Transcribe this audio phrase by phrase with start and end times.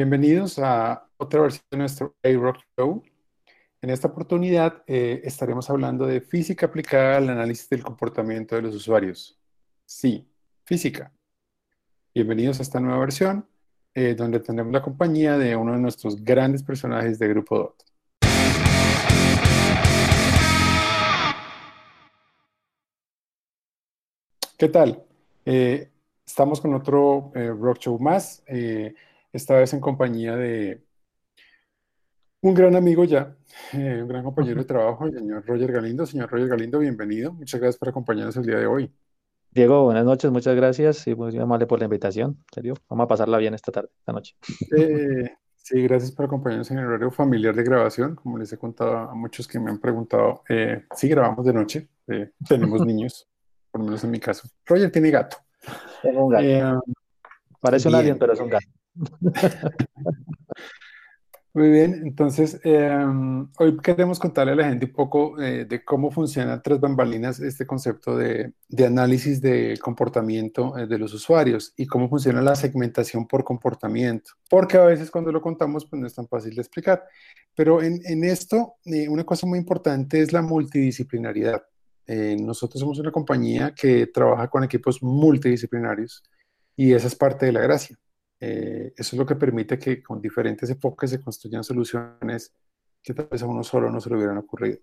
[0.00, 3.02] Bienvenidos a otra versión de nuestro A-Rock Show.
[3.82, 8.76] En esta oportunidad eh, estaremos hablando de física aplicada al análisis del comportamiento de los
[8.76, 9.36] usuarios.
[9.84, 10.30] Sí,
[10.64, 11.12] física.
[12.14, 13.44] Bienvenidos a esta nueva versión,
[13.92, 17.82] eh, donde tendremos la compañía de uno de nuestros grandes personajes de Grupo DOT.
[24.56, 25.02] ¿Qué tal?
[25.44, 25.90] Eh,
[26.24, 28.44] estamos con otro rock show más
[29.38, 30.84] esta vez en compañía de
[32.40, 33.36] un gran amigo ya,
[33.72, 36.06] eh, un gran compañero de trabajo, el señor Roger Galindo.
[36.06, 37.32] Señor Roger Galindo, bienvenido.
[37.32, 38.92] Muchas gracias por acompañarnos el día de hoy.
[39.50, 42.44] Diego, buenas noches, muchas gracias y muy amable por la invitación.
[42.52, 44.36] serio, vamos a pasarla bien esta tarde, esta noche.
[44.76, 48.16] Eh, sí, gracias por acompañarnos en el horario familiar de grabación.
[48.16, 51.88] Como les he contado a muchos que me han preguntado, eh, sí grabamos de noche,
[52.48, 53.28] tenemos niños,
[53.70, 54.48] por lo menos en mi caso.
[54.66, 55.36] Roger tiene gato.
[56.02, 56.82] Tengo un gato.
[57.60, 58.66] Parece un alien, pero es un gato.
[61.58, 66.10] Muy bien, entonces em, hoy queremos contarle a la gente un poco eh, de cómo
[66.10, 68.52] funciona tras bambalinas este concepto de,
[68.86, 74.76] análisis de comportamiento eh, de los usuarios y cómo funciona la segmentación por comportamiento, porque
[74.76, 77.02] a veces cuando lo contamos pues no es tan fácil de explicar.
[77.56, 81.62] Pero en, en esto, eh, una cosa muy importante es la multidisciplinaridad.
[82.40, 86.22] nosotros somos una compañía que trabaja con equipos multidisciplinarios
[86.76, 87.98] y esa es parte de la gracia.
[88.40, 92.54] Eh, eso es lo que permite que con diferentes enfoques se construyan soluciones
[93.02, 94.78] que tal vez a uno solo no se le hubieran ocurrido.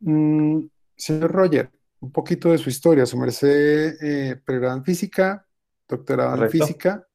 [0.00, 3.06] Mm, señor Roger, un poquito de su historia.
[3.06, 5.46] Su merced eh, pregrado en física,
[5.88, 7.06] doctorado en física,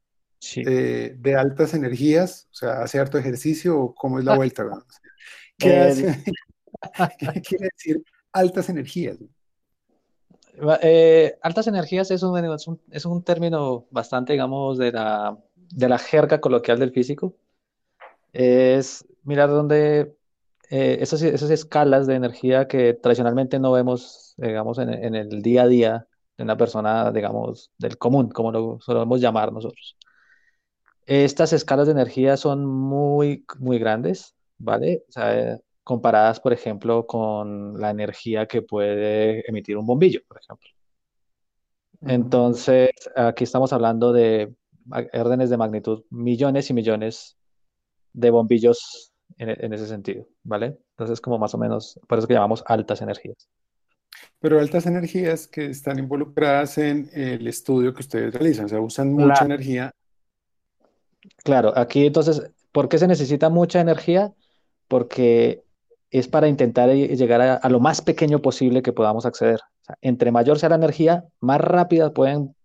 [0.55, 4.37] eh, de altas energías, o sea, hace harto ejercicio o cómo es la ah.
[4.37, 4.65] vuelta.
[5.57, 6.23] ¿Qué, hace?
[7.19, 9.17] ¿Qué quiere decir altas energías?
[10.81, 15.37] Eh, altas energías es un, es un, término bastante, digamos, de la,
[15.71, 17.35] de la jerga coloquial del físico.
[18.33, 20.15] Es mirar dónde
[20.69, 25.63] eh, esas, esas, escalas de energía que tradicionalmente no vemos, digamos, en, en, el día
[25.63, 29.97] a día de una persona, digamos, del común, como lo solemos llamar nosotros.
[31.05, 35.03] Estas escalas de energía son muy, muy grandes, ¿vale?
[35.07, 40.67] O sea, comparadas, por ejemplo, con la energía que puede emitir un bombillo, por ejemplo.
[42.01, 44.53] Entonces, aquí estamos hablando de
[45.13, 47.37] órdenes de magnitud, millones y millones
[48.13, 50.77] de bombillos en, ese sentido, ¿vale?
[50.91, 53.49] Entonces, como más o menos, por eso que llamamos altas energías.
[54.39, 59.11] Pero altas energías que están involucradas en el estudio que ustedes realizan, o sea, usan
[59.11, 59.91] mucha energía.
[61.43, 64.33] Claro, aquí entonces, ¿por qué se necesita mucha energía?
[64.87, 65.63] Porque
[66.11, 69.59] es para intentar llegar a, lo más pequeño posible que podamos acceder.
[70.01, 72.55] entre mayor sea la energía, más rápida pueden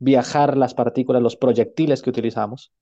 [0.00, 2.72] viajar las partículas, los proyectiles que utilizamos,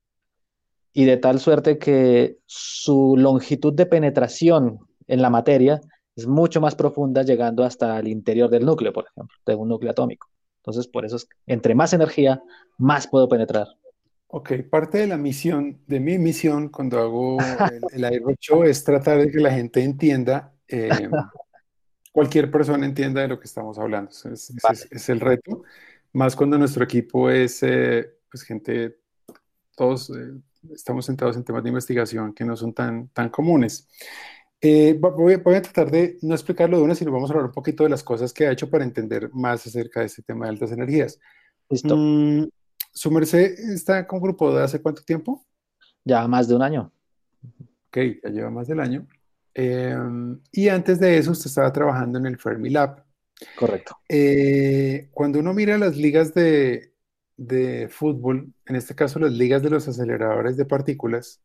[0.94, 5.80] y de tal suerte que su longitud de penetración en la materia
[6.16, 9.92] es mucho más profunda, llegando hasta el interior del núcleo, por ejemplo, de un núcleo
[9.92, 10.28] atómico.
[10.62, 12.42] Entonces, por eso es entre más energía,
[12.76, 13.68] más puedo penetrar.
[14.26, 17.38] Ok, parte de la misión, de mi misión cuando hago
[17.92, 20.90] el, el Show es tratar de que la gente entienda, eh,
[22.12, 24.10] cualquier persona entienda de lo que estamos hablando.
[24.10, 24.52] Es,
[24.90, 25.62] es, el reto,
[26.12, 28.98] más cuando nuestro equipo es eh, pues gente,
[29.76, 30.32] todos eh,
[30.72, 33.88] estamos sentados en temas de investigación que no son tan, tan comunes.
[34.60, 37.84] Voy, voy, a tratar de no explicarlo de una, sino vamos a hablar un poquito
[37.84, 40.72] de las cosas que ha hecho para entender más acerca de este tema de altas
[40.72, 41.20] energías.
[41.70, 41.96] Listo.
[41.96, 42.48] Mm,
[42.92, 45.46] ¿Su merced está con grupo de hace cuánto tiempo?
[46.04, 46.92] Ya más de un año.
[47.88, 49.06] Ok, ya lleva más del año.
[49.54, 53.04] Em, y antes de eso, usted estaba trabajando en el Fermi Lab.
[53.56, 53.98] Correcto.
[54.08, 56.92] Eh, cuando uno mira las ligas de,
[57.90, 61.40] fútbol, en este caso las ligas de los aceleradores de partículas,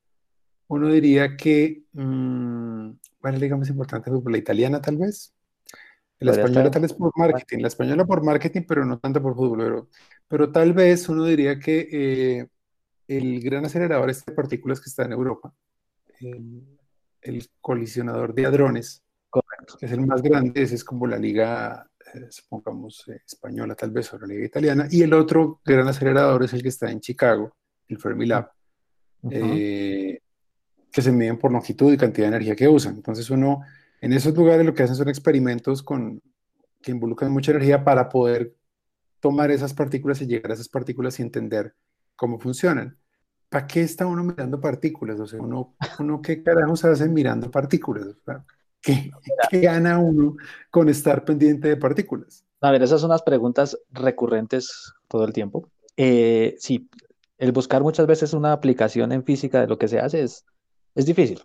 [0.68, 4.34] uno diría que, mmm, ¿cuál es la liga más importante de fútbol?
[4.34, 5.34] ¿La italiana tal vez?
[6.20, 9.58] La española tal vez por marketing, la española por marketing, pero no tanto por fútbol.
[9.60, 9.90] Pero,
[10.28, 12.48] pero tal vez uno diría que eh,
[13.08, 15.54] el gran acelerador este de partículas que está en Europa,
[16.20, 19.03] el, colisionador de hadrones,
[19.80, 23.92] que es el más grande, ese es como la liga, eh, supongamos, eh, española tal
[23.92, 24.88] vez, o la liga italiana.
[24.90, 27.56] Y el otro gran acelerador es el que está en Chicago,
[27.88, 28.50] el Fermilab,
[30.94, 32.96] que se miden por longitud y cantidad de energía que usan.
[32.96, 33.62] Entonces uno
[34.00, 36.22] en esos lugares lo que hacen son experimentos con,
[36.82, 38.54] que involucran mucha energía para poder
[39.20, 41.74] tomar esas partículas y llegar a esas partículas y entender
[42.16, 42.98] cómo funcionan.
[43.50, 45.20] ¿Para qué está uno mirando partículas?
[45.20, 48.08] O sea, uno, uno ¿qué carajos hace mirando partículas?
[48.84, 49.12] ¿Qué,
[49.52, 50.36] gana uno
[50.70, 52.44] con estar pendiente de partículas?
[52.62, 55.70] A ver, esas son las preguntas recurrentes todo el tiempo.
[55.98, 56.90] Eh, sí,
[57.38, 60.46] el buscar muchas veces una aplicación en física de lo que se hace es,
[60.96, 61.42] es difícil,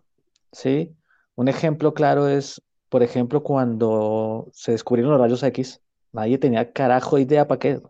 [0.52, 0.94] ¿sí?
[1.34, 5.80] Un ejemplo claro es, por ejemplo, cuando se descubrieron los rayos X,
[6.12, 7.80] nadie tenía carajo idea para qué,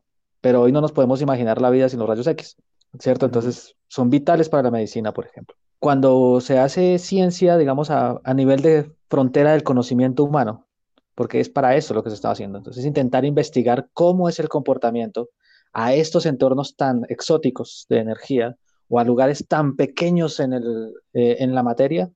[0.40, 2.56] pero hoy no nos podemos imaginar la vida sin los rayos X,
[2.98, 3.26] ¿cierto?
[3.26, 5.54] Entonces, son vitales para la medicina, por ejemplo.
[5.78, 10.66] Cuando se hace ciencia, digamos, a, a nivel de frontera del conocimiento humano,
[11.14, 12.58] porque es para eso lo que se está haciendo.
[12.58, 15.30] Entonces, intentar investigar cómo es el comportamiento
[15.72, 18.56] a estos entornos tan exóticos de energía
[18.88, 22.10] o a lugares tan pequeños en, el, eh, en la materia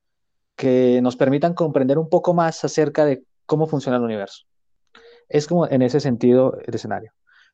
[0.57, 4.45] que nos permitan comprender un poco más acerca de cómo funciona el universo.
[5.29, 7.13] Es como en ese sentido el escenario.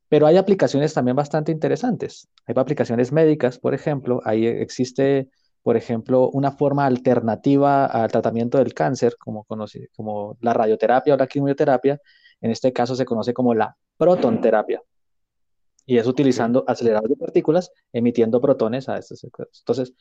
[0.08, 2.28] Pero hay aplicaciones también bastante interesantes.
[2.46, 4.20] Hay aplicaciones médicas, por ejemplo.
[4.25, 5.28] Ahí existe,
[5.62, 9.46] por ejemplo, una forma alternativa al tratamiento del cáncer, como,
[9.94, 12.00] como la radioterapia o la quimioterapia.
[12.40, 14.81] En este caso se conoce como la protonterapia
[15.88, 19.94] y es utilizando aceleradores de partículas emitiendo protones a estos Entonces,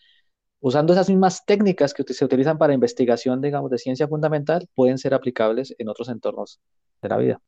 [0.59, 5.13] usando esas mismas técnicas que se utilizan para investigación, digamos, de ciencia fundamental, pueden ser
[5.13, 6.59] aplicables en otros entornos
[7.01, 7.41] de la vida.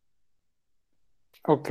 [1.48, 1.70] Ok.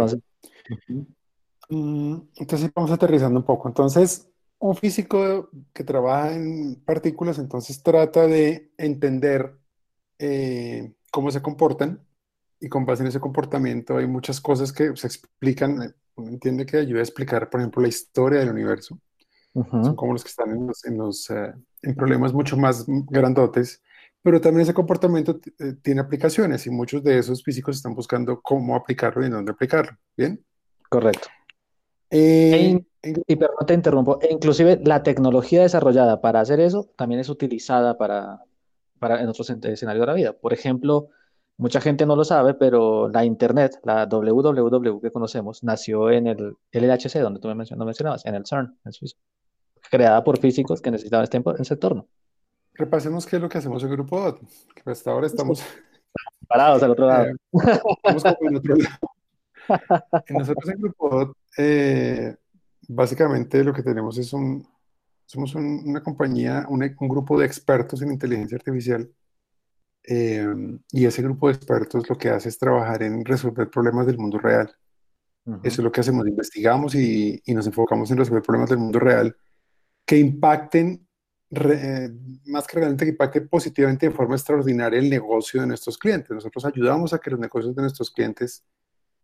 [1.71, 3.69] Mm, entonces, vamos aterrizando un poco.
[3.69, 4.29] Entonces,
[4.59, 9.57] un físico que trabaja en partículas, entonces trata de entender
[10.19, 12.05] eh, cómo se comportan
[12.61, 16.79] y con base en ese comportamiento hay muchas cosas que se explican uno entiende que
[16.79, 18.99] ayuda a explicar, por ejemplo, la historia del universo.
[19.55, 21.53] Son como los que están en, los, en, los, eh,
[21.83, 23.83] en problemas mucho más grandotes,
[24.23, 28.77] pero también ese comportamiento eh, tiene aplicaciones y muchos de esos físicos están buscando cómo
[28.77, 29.97] aplicarlo y en dónde aplicarlo.
[30.17, 30.45] ¿Bien?
[30.89, 31.29] Correcto.
[32.11, 32.85] Eh,
[33.27, 34.19] y perdón, te interrumpo.
[34.21, 38.43] E inclusive la tecnología desarrollada para hacer eso también es utilizada para,
[38.99, 40.33] para en otros escenarios de la vida.
[40.33, 41.11] Por ejemplo,
[41.59, 46.57] Mucha gente no lo sabe, pero la Internet, la www que conocemos, nació en el
[46.71, 49.17] LHC, donde tú me mencionabas, en el CERN, en Suiza,
[49.91, 52.07] creada por físicos que necesitaban este, ese entorno.
[52.75, 54.41] Repasemos qué es lo que hacemos en Grupo DOT,
[54.73, 55.61] que hasta ahora estamos
[56.47, 57.25] parados al otro lado.
[57.25, 58.99] Eh, estamos como en otro lado.
[60.29, 62.37] nosotros en Grupo DOT, eh,
[62.89, 64.67] básicamente lo que tenemos es un,
[65.27, 69.09] somos una compañía, un, un grupo de expertos en inteligencia artificial
[70.11, 74.17] Em, y ese grupo de expertos lo que hace es trabajar en resolver problemas del
[74.17, 74.75] mundo real.
[75.63, 78.99] Eso es lo que hacemos, investigamos y, y, nos enfocamos en resolver problemas del mundo
[78.99, 79.37] real
[80.07, 81.07] que impacten,
[81.51, 82.11] eh,
[82.47, 86.31] más que realmente que impacten positivamente de forma extraordinaria el negocio de nuestros clientes.
[86.31, 88.65] Nosotros ayudamos a que los negocios de nuestros clientes,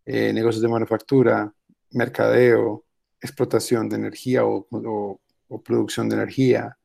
[0.05, 1.51] eh, negocios de manufactura,
[1.91, 2.84] mercadeo,
[3.21, 6.77] explotación de energía o, o, producción de energía,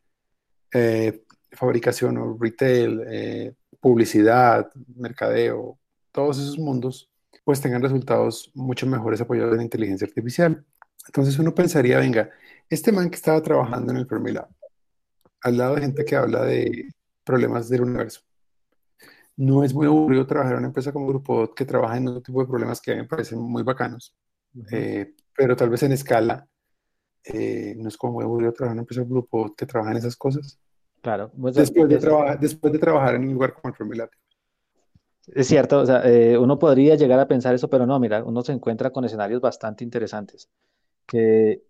[0.72, 5.78] eh, fabricación o retail, publicidad, mercadeo,
[6.12, 7.10] todos esos mundos,
[7.44, 10.64] pues tengan resultados mucho mejores apoyados en la inteligencia artificial.
[11.06, 12.30] Entonces uno pensaría, venga,
[12.68, 14.48] este man que estaba trabajando en el Fermilab,
[15.42, 16.88] al lado de gente que habla de
[17.24, 18.20] problemas del universo,
[19.36, 22.40] no es muy aburrido trabajar en una empresa como Grupo que trabaja en otro tipo
[22.40, 24.14] de problemas que a mí me parecen muy bacanos,
[24.70, 26.46] eh, pero tal vez en escala
[27.24, 30.60] eh, no es como aburrido trabajar en una empresa Grupo que trabaja en esas cosas.
[31.00, 31.30] Claro.
[31.40, 34.08] Pues, después, de después de trabajar en un lugar como el
[35.28, 38.42] Es cierto, o sea, eh, uno podría llegar a pensar eso, pero no, mira, uno
[38.42, 40.50] se encuentra con escenarios bastante interesantes.
[41.06, 41.62] Que,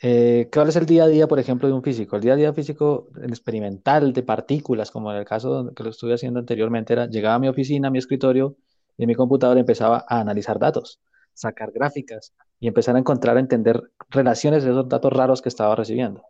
[0.00, 2.16] eh, ¿Cuál es el día a día, por ejemplo, de un físico?
[2.16, 6.14] El día a día físico experimental de partículas, como en el caso que lo estuve
[6.14, 8.56] haciendo anteriormente, era llegaba a mi oficina, a mi escritorio,
[8.96, 10.98] y en mi computador empezaba a analizar datos,
[11.34, 15.74] sacar gráficas y empezar a encontrar, a entender relaciones de esos datos raros que estaba
[15.74, 16.22] recibiendo.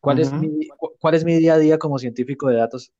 [0.00, 0.68] ¿Cuál, es mi,
[1.00, 2.92] ¿Cuál es mi día a día como científico de datos?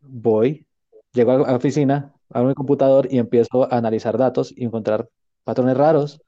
[0.00, 0.66] Voy,
[1.12, 5.08] llego a la oficina, abro mi computador y empiezo a analizar datos y encontrar
[5.44, 6.20] patrones raros,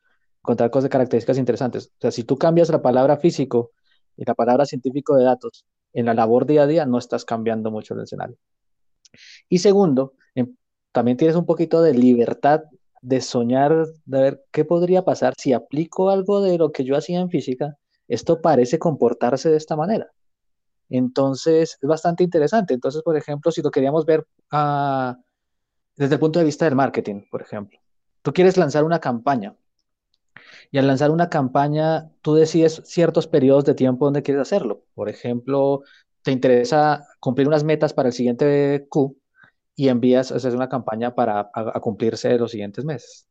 [0.43, 1.87] encontrar cosas de características interesantes.
[1.87, 3.71] O sea, si tú cambias la palabra físico
[4.17, 7.71] y la palabra científico de datos en la labor día a día, no estás cambiando
[7.71, 8.37] mucho el escenario.
[9.49, 10.57] Y segundo, em,
[10.93, 12.65] también tienes un poquito de libertad
[13.05, 17.21] de soñar, de ver qué podría pasar si aplico algo de lo que yo hacía
[17.21, 17.77] en física
[18.09, 20.11] esto parece comportarse de esta manera.
[20.91, 22.75] Entonces, es bastante interesante.
[22.75, 25.17] Entonces, por ejemplo, si lo queríamos ver ah,
[25.97, 27.79] desde el punto de vista del marketing, por ejemplo,
[28.23, 29.57] tú quieres lanzar una campaña
[30.71, 34.85] y al lanzar una campaña, tú decides ciertos periodos de tiempo donde quieres hacerlo.
[34.95, 35.83] Por ejemplo,
[36.23, 39.17] te interesa cumplir unas metas para el siguiente Q
[39.77, 41.51] y envías, haces una campaña para
[41.81, 43.27] cumplirse los siguientes meses.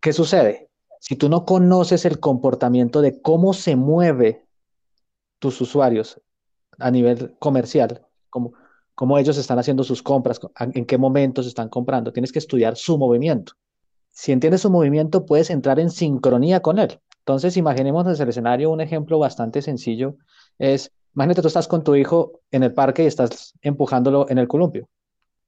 [0.00, 0.68] ¿Qué sucede?
[1.00, 4.44] si tú no conoces el comportamiento de cómo se mueve
[5.38, 6.20] tus usuarios
[6.78, 8.52] a nivel comercial, cómo,
[8.94, 12.98] cómo ellos están haciendo sus compras, en qué momentos están comprando, tienes que estudiar su
[12.98, 13.52] movimiento.
[14.10, 17.00] Si entiendes su movimiento, puedes entrar en sincronía con él.
[17.20, 20.16] Entonces, imaginémonos el escenario, un ejemplo bastante sencillo
[20.58, 24.48] es, imagínate tú estás con tu hijo en el parque y estás empujándolo en el
[24.48, 24.88] columpio.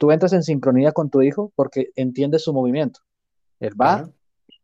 [0.01, 3.01] Tú entras en sincronía con tu hijo porque entiendes su movimiento.
[3.59, 4.09] Él va,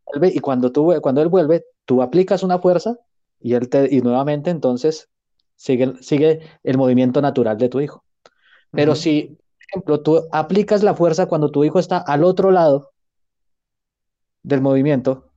[0.06, 2.96] vuelve y cuando, tú, cuando él vuelve, tú aplicas una fuerza
[3.38, 5.10] y, él te, y nuevamente entonces
[5.54, 8.02] sigue, sigue el movimiento natural de tu hijo.
[8.70, 12.92] Pero si, por ejemplo, tú aplicas la fuerza cuando tu hijo está al otro lado
[14.42, 15.32] del movimiento,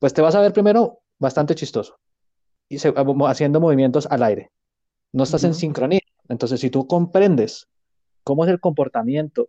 [0.00, 2.00] pues te vas a ver primero bastante chistoso
[2.68, 2.92] y se,
[3.28, 4.50] haciendo movimientos al aire.
[5.12, 6.00] No estás en sincronía.
[6.28, 7.68] Entonces, si tú comprendes
[8.24, 9.48] cómo es el comportamiento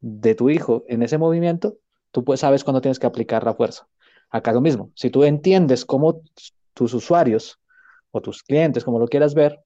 [0.00, 1.76] de tu hijo en ese movimiento,
[2.10, 3.86] tú pues sabes cuándo tienes que aplicar la fuerza.
[4.30, 6.22] Acá lo mismo, si tú entiendes cómo
[6.74, 7.60] tus usuarios
[8.10, 9.60] o tus clientes, como lo quieras ver,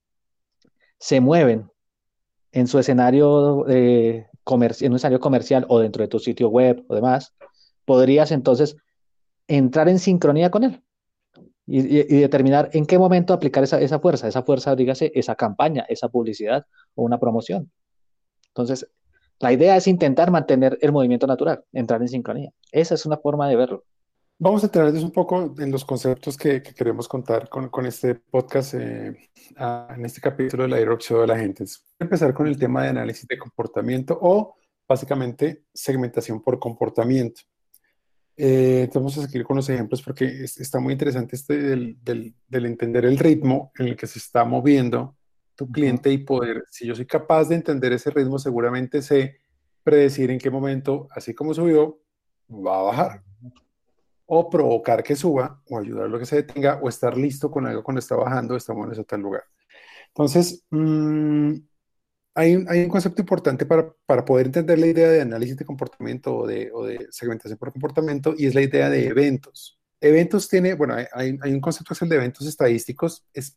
[0.99, 1.71] se mueven
[2.53, 6.95] en su escenario, eh, en un escenario comercial o dentro de tu sitio web o
[6.95, 7.35] demás,
[7.85, 8.77] podrías entonces
[9.47, 10.83] entrar en sincronía con él
[11.67, 16.09] y, determinar en qué momento aplicar esa, esa fuerza, esa fuerza, dígase, esa campaña, esa
[16.09, 17.71] publicidad o una promoción.
[18.57, 18.89] Entonces,
[19.39, 22.53] la idea es intentar mantener el movimiento natural, entrar en sincronía.
[22.73, 23.85] Esa es una forma de verlo.
[24.39, 28.75] Vamos a entrarles un poco en los conceptos que, queremos contar con, con este podcast,
[28.75, 29.15] eh,
[29.57, 31.65] en este capítulo de la dirección de la gente.
[31.65, 34.57] Voy a empezar con el tema de análisis de comportamiento o
[34.89, 37.43] básicamente segmentación por comportamiento.
[38.39, 43.05] Eh, vamos a seguir con los ejemplos porque está muy interesante este del, del, entender
[43.05, 45.17] el ritmo en el que se está moviendo
[45.57, 49.41] tu cliente y poder, si yo soy capaz de entender ese ritmo, seguramente sé
[49.83, 51.99] predecir en qué momento, así como subió,
[52.51, 53.23] va a bajar.
[54.27, 57.67] O provocar que suba, o ayudar a lo que se detenga, o estar listo con
[57.67, 59.45] algo cuando está bajando, estamos en ese tal lugar.
[60.09, 61.55] Entonces, mmm,
[62.37, 63.95] hay un, concepto importante para,
[64.25, 68.55] poder entender la idea de análisis de comportamiento o de, segmentación por comportamiento y es
[68.55, 69.79] la idea de eventos.
[70.01, 73.57] Eventos tiene, bueno, hay, un concepto que es el de eventos estadísticos, es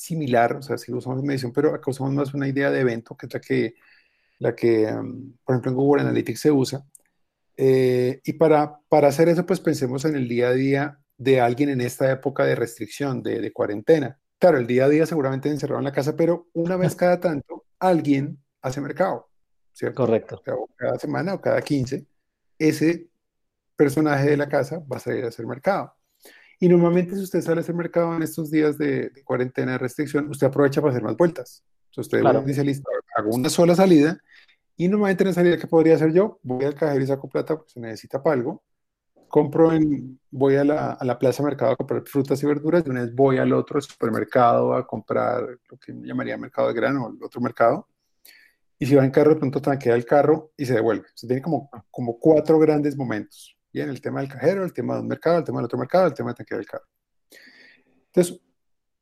[0.00, 3.26] similar, o sea, si usamos medición, pero acá usamos más una idea de evento, que
[3.26, 3.74] es la que,
[4.38, 6.86] la que um, por ejemplo, en Google Analytics se usa.
[7.56, 11.68] Eh, y para, para hacer eso, pues pensemos en el día a día de alguien
[11.68, 14.18] en esta época de restricción, de, de cuarentena.
[14.38, 17.66] Claro, el día a día seguramente encerrado en la casa, pero una vez cada tanto
[17.78, 19.28] alguien hace mercado,
[19.72, 20.06] ¿cierto?
[20.06, 20.42] Correcto.
[20.76, 22.06] cada semana o cada 15,
[22.58, 23.10] ese
[23.76, 25.94] personaje de la casa va a salir a hacer mercado.
[26.62, 30.28] Y normalmente si usted sale a hacer mercado en estos días de, cuarentena, de restricción,
[30.28, 31.64] usted aprovecha para hacer más vueltas.
[31.86, 34.20] Entonces usted dice, listo, hago una sola salida
[34.76, 37.56] y normalmente en la salida que podría hacer yo, voy al cajero y saco plata
[37.56, 38.62] porque se necesita para algo.
[39.28, 42.90] Compro en, voy a la, a la plaza mercado a comprar frutas y verduras, de
[42.90, 47.24] una vez voy al otro supermercado a comprar lo que llamaría mercado de grano, el
[47.24, 47.88] otro mercado.
[48.78, 51.06] Y si va en carro, de pronto tanquea el carro y se devuelve.
[51.08, 53.56] O tiene como, como cuatro grandes momentos.
[53.72, 56.06] Bien, el tema del cajero, el tema de un mercado, el tema del otro mercado,
[56.06, 56.86] el tema de tanquear el carro.
[58.06, 58.40] Entonces,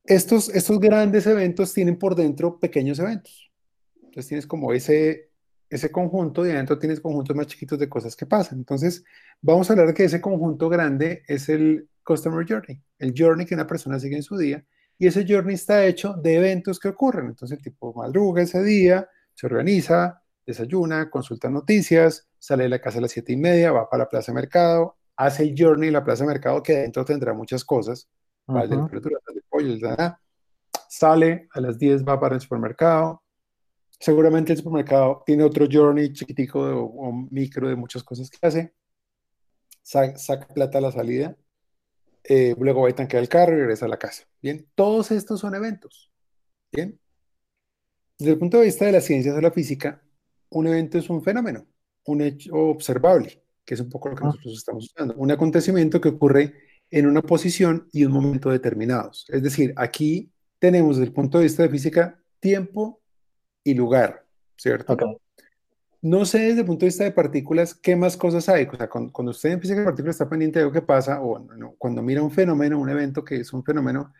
[0.05, 3.51] estos, estos grandes eventos tienen por dentro pequeños eventos.
[3.95, 5.31] Entonces tienes como ese,
[5.69, 8.59] ese conjunto y adentro tienes conjuntos más chiquitos de cosas que pasan.
[8.59, 9.03] Entonces,
[9.41, 13.55] vamos a hablar de que ese conjunto grande es el Customer Journey, el journey que
[13.55, 14.63] una persona sigue en su día.
[14.97, 17.27] Y ese journey está hecho de eventos que ocurren.
[17.27, 22.99] Entonces, el tipo madruga ese día, se organiza, desayuna, consulta noticias, sale de la casa
[22.99, 25.93] a las siete y media, va para la plaza de mercado, hace el journey en
[25.93, 28.07] la plaza de mercado que adentro tendrá muchas cosas,
[28.47, 29.77] uh de temperatura, de pollo,
[30.87, 33.21] sale a las 10, va para el supermercado,
[33.99, 38.73] seguramente el supermercado tiene otro journey chiquitico o, micro de muchas cosas que hace,
[39.83, 41.35] saca, plata a la salida,
[42.23, 44.23] eh, luego va a tanquear el carro y regresa a la casa.
[44.41, 46.11] Bien, todos estos son eventos.
[46.71, 46.99] Bien.
[48.17, 50.01] Desde el punto de vista de las ciencias o la física,
[50.49, 51.65] un evento es un fenómeno,
[52.09, 54.27] un hecho observable, que es un poco lo que ah.
[54.27, 56.53] nosotros estamos usando, un acontecimiento que ocurre
[56.91, 59.25] en una posición y un momento determinados.
[59.29, 63.01] Es decir, aquí tenemos desde el punto de vista de física tiempo
[63.63, 64.25] y lugar,
[64.57, 64.97] ¿cierto?
[66.01, 68.65] No sé desde el punto de vista de partículas qué más cosas hay.
[68.65, 71.45] O sea, cuando, usted en física de partículas está pendiente de lo que pasa, o
[71.77, 74.13] cuando mira un fenómeno, un evento que es un fenómeno,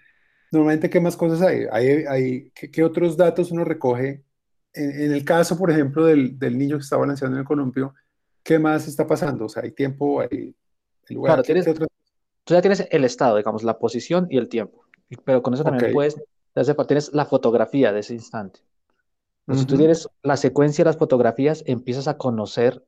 [0.51, 1.65] normalmente qué más cosas hay.
[1.72, 4.24] hay, hay ¿qué, otros datos uno recoge
[4.74, 7.96] en, el caso, por ejemplo, del, del, niño que está balanceando en el columpio,
[8.44, 9.46] ¿qué más está pasando?
[9.46, 10.56] O sea, hay tiempo, hay
[11.10, 11.44] lugar.
[11.44, 11.84] Claro,
[12.44, 14.86] tú ya tienes el estado, digamos, la posición y el tiempo.
[15.24, 16.16] Pero con eso también puedes,
[16.88, 18.62] tienes la fotografía de ese instante.
[19.52, 22.86] Si tú tienes la secuencia de las fotografías, empiezas a conocer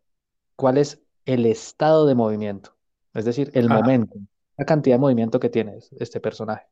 [0.55, 2.75] cuál es el estado de movimiento,
[3.15, 4.15] es decir, el momento,
[4.57, 6.67] la cantidad de movimiento que tiene este personaje.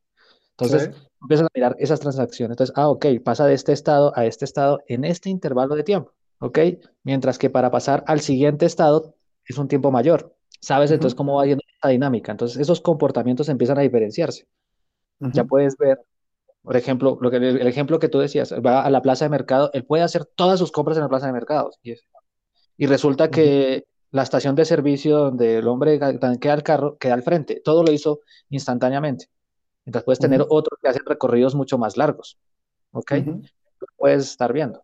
[0.60, 2.54] Entonces, empiezas a mirar esas transacciones.
[2.54, 6.14] Entonces, ah, ok, pasa de este estado a este estado en este intervalo de tiempo,
[6.40, 6.60] ¿ok?
[7.04, 10.36] Mientras que para pasar al siguiente estado es un tiempo mayor.
[10.62, 12.32] ¿Sabes entonces cómo va yendo esta dinámica?
[12.32, 14.48] Entonces, esos comportamientos empiezan a diferenciarse.
[15.20, 16.00] ya puedes ver,
[16.62, 19.70] por ejemplo, lo que, el, ejemplo que tú decías, va a la plaza de mercado,
[19.74, 21.80] él puede hacer todas sus compras en la plaza de mercados.
[21.82, 21.94] Y,
[22.78, 27.24] y resulta que la estación de servicio donde el hombre queda el carro queda al
[27.24, 29.28] frente, todo lo hizo instantáneamente.
[29.90, 32.38] Entonces puedes tener otros que hacen recorridos mucho más largos.
[32.92, 33.12] ¿Ok?
[33.98, 34.84] Puedes estar viendo.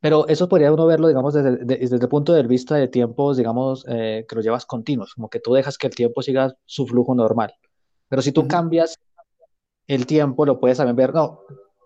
[0.00, 3.84] Pero eso podría uno verlo, digamos, desde, desde el punto de vista de tiempos, digamos,
[3.88, 7.12] eh, que lo llevas continuos, como que tú dejas que el tiempo siga su flujo
[7.16, 7.52] normal.
[8.08, 8.96] Pero si tú cambias
[9.88, 11.40] el tiempo, lo puedes también ver, no,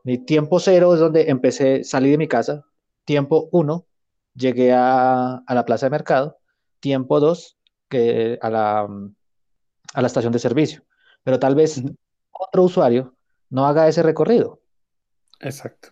[0.05, 2.67] mi tiempo cero es donde empecé, salí de mi casa,
[3.07, 3.87] tiempo uno,
[4.35, 6.37] llegué a, a la plaza de mercado,
[6.79, 7.57] tiempo dos,
[7.89, 8.87] que a la,
[9.95, 10.85] a la estación de servicio.
[11.25, 11.83] Pero tal vez
[12.53, 13.15] otro usuario
[13.49, 14.61] no haga ese recorrido.
[15.41, 15.89] Exacto.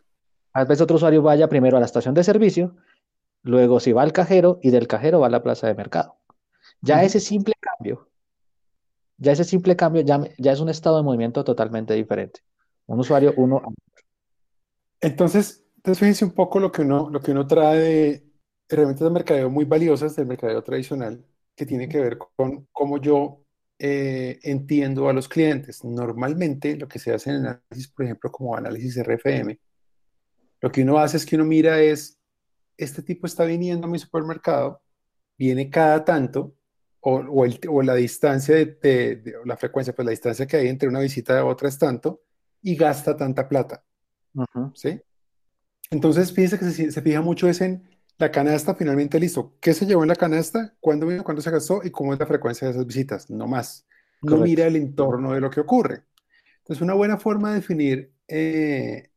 [0.52, 2.76] Tal vez otro usuario vaya primero a la estación de servicio,
[3.42, 6.18] luego si va al cajero y del cajero va a la plaza de mercado.
[6.82, 8.10] Ya ese simple cambio,
[9.16, 12.40] ya ese simple cambio ya, ya es un estado de movimiento totalmente diferente.
[12.86, 13.62] Un usuario, uno.
[15.00, 18.26] Entonces, entonces fíjense un poco lo que uno, lo que uno trae de
[18.68, 21.24] herramientas de mercadeo muy valiosas del mercadeo tradicional,
[21.56, 23.39] que tiene que ver con cómo yo
[23.82, 25.82] eh, entiendo a los clientes.
[25.84, 29.58] Normalmente lo que se hace en análisis, por ejemplo, como análisis RFM,
[30.60, 32.20] lo que uno hace es que uno mira es,
[32.76, 34.82] este tipo está viniendo a mi supermercado,
[35.38, 36.54] viene cada tanto,
[37.00, 37.22] o,
[37.68, 41.42] o, la distancia de, la frecuencia, pues la distancia que hay entre una visita y
[41.42, 42.20] otra es tanto,
[42.60, 43.82] y gasta tanta plata.
[44.74, 45.00] ¿Sí?
[45.90, 47.88] Entonces, fíjense que se, se, fija mucho es en
[48.20, 49.56] la canasta, finalmente listo.
[49.60, 50.74] ¿Qué se llevó en la canasta?
[50.78, 51.24] ¿Cuándo vino?
[51.24, 51.80] ¿Cuándo se gastó?
[51.82, 53.30] ¿Y cómo es la frecuencia de esas visitas?
[53.30, 53.86] No más.
[54.22, 56.04] No mira el entorno de lo que ocurre.
[56.58, 59.10] Entonces, una buena forma de definir eh,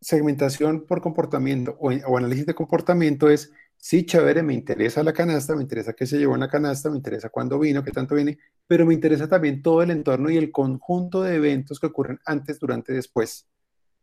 [0.00, 5.62] segmentación por comportamiento o, análisis de comportamiento es, sí, chévere, me interesa la canasta, me
[5.62, 8.84] interesa qué se llevó en la canasta, me interesa cuándo vino, qué tanto viene, pero
[8.84, 12.92] me interesa también todo el entorno y el conjunto de eventos que ocurren antes, durante
[12.92, 13.48] y después.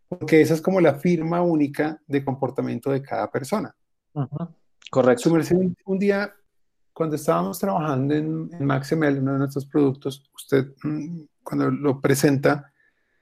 [0.09, 3.75] Porque esa es como la firma única de comportamiento de cada persona.
[4.89, 5.31] Correcto.
[5.85, 6.33] un, día,
[6.93, 12.71] cuando estábamos trabajando en, en MaxML, uno de nuestros productos, usted mm, cuando lo presenta,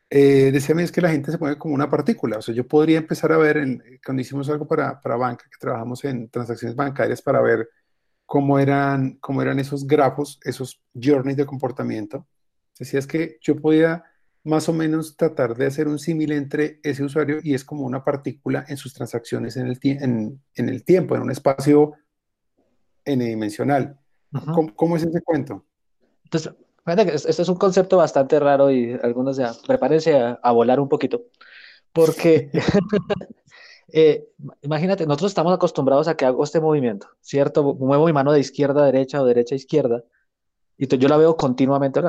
[0.09, 2.37] eh, decía es que la gente se mueve como una partícula.
[2.37, 5.57] O sea, yo podría empezar a ver, en, cuando hicimos algo para, para banca, que
[5.59, 7.69] trabajamos en transacciones bancarias, para ver
[8.25, 12.25] cómo eran, cómo eran esos grafos, esos journeys de comportamiento.
[12.77, 14.03] Decía es que yo podía
[14.45, 18.03] más o menos tratar de hacer un símil entre ese usuario y es como una
[18.03, 21.93] partícula en sus transacciones en el, en, en el tiempo, en un espacio
[23.03, 23.99] n-dimensional.
[24.53, 25.65] ¿Cómo, ¿Cómo, es ese cuento?
[26.25, 26.53] Entonces,
[27.25, 31.23] este es un concepto bastante raro y algunos ya prepárense a, volar un poquito,
[31.91, 32.51] porque
[33.93, 34.27] eh,
[34.61, 37.73] imagínate, nosotros estamos acostumbrados a que hago este movimiento, ¿cierto?
[37.73, 40.03] Muevo mi mano de izquierda a derecha o derecha a izquierda
[40.77, 42.01] y yo la veo continuamente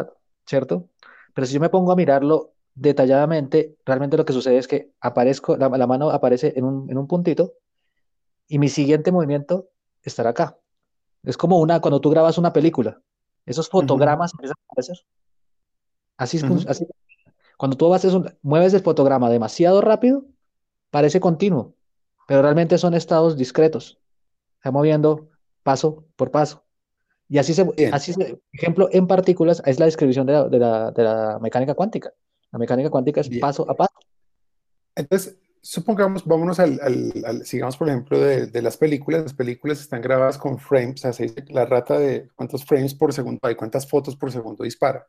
[0.45, 0.89] ¿cierto?
[1.37, 5.55] Pero si yo me pongo a mirarlo detalladamente, realmente lo que sucede es que aparezco,
[5.59, 7.53] la, mano aparece en un, en un puntito
[8.49, 9.69] y mi siguiente movimiento
[10.03, 10.59] estará acá.
[11.25, 13.03] Es como una, cuando tú grabas una película,
[13.45, 14.97] esos fotogramas empiezan a aparecer.
[16.17, 16.87] Así, es, así
[17.59, 20.25] Cuando tú haces un, mueves el fotograma demasiado rápido,
[20.89, 21.75] parece continuo,
[22.27, 24.01] pero realmente son estados discretos.
[24.63, 25.29] Se moviendo
[25.63, 26.65] paso por paso.
[27.29, 30.91] Y así se, así se, ejemplo, en partículas es la descripción de la, de la,
[30.93, 32.13] de la mecánica cuántica.
[32.53, 33.95] La mecánica cuántica es paso a paso.
[34.95, 40.01] Entonces, supongamos, vámonos al, al, sigamos por ejemplo de, de, las películas, las películas están
[40.01, 44.17] grabadas con frames, o sea, la rata de cuántos frames por segundo hay, cuántas fotos
[44.17, 45.07] por segundo dispara.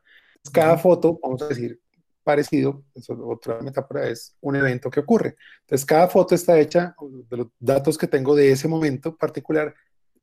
[0.52, 1.80] Cada foto, vamos a decir,
[2.24, 5.36] parecido, eso, otra metáfora es un evento que ocurre.
[5.60, 6.94] Entonces, cada foto está hecha
[7.30, 9.74] de los datos que tengo de ese momento particular,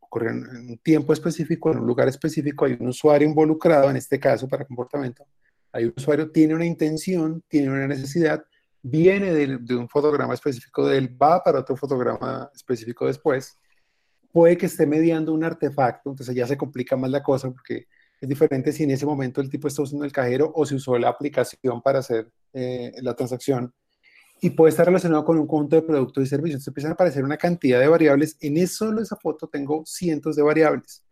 [0.05, 4.19] ocurre en un tiempo específico, en un lugar específico, hay un usuario involucrado, en este
[4.19, 5.25] caso para comportamiento,
[5.71, 8.43] hay un usuario, tiene una intención, tiene una necesidad,
[8.81, 13.57] viene de, un fotograma específico de él, va para otro fotograma específico después,
[14.31, 17.87] puede que esté mediando un artefacto, entonces ya se complica más la cosa porque
[18.21, 20.97] es diferente si en ese momento el tipo está usando el cajero o si usó
[20.97, 23.73] la aplicación para hacer eh, la transacción.
[24.41, 26.55] Y puede estar relacionado con un conjunto de productos y servicios.
[26.55, 28.37] Entonces empiezan a aparecer una cantidad de variables.
[28.41, 31.03] En eso, solo esa foto tengo cientos de variables.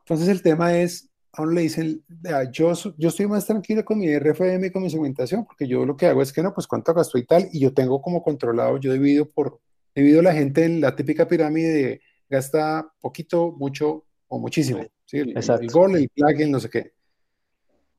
[0.00, 2.04] Entonces el tema es a uno le dicen,
[2.52, 5.96] yo, yo estoy más tranquilo con mi RFM y con mi segmentación, porque yo lo
[5.96, 8.78] que hago es que no, pues cuánto gasto y tal, y yo tengo como controlado,
[8.78, 9.60] yo divido por,
[9.94, 15.18] divido la gente en la típica pirámide de gasta poquito, mucho o muchísimo, ¿sí?
[15.18, 16.92] el, el, gol, el plugin, no sé qué.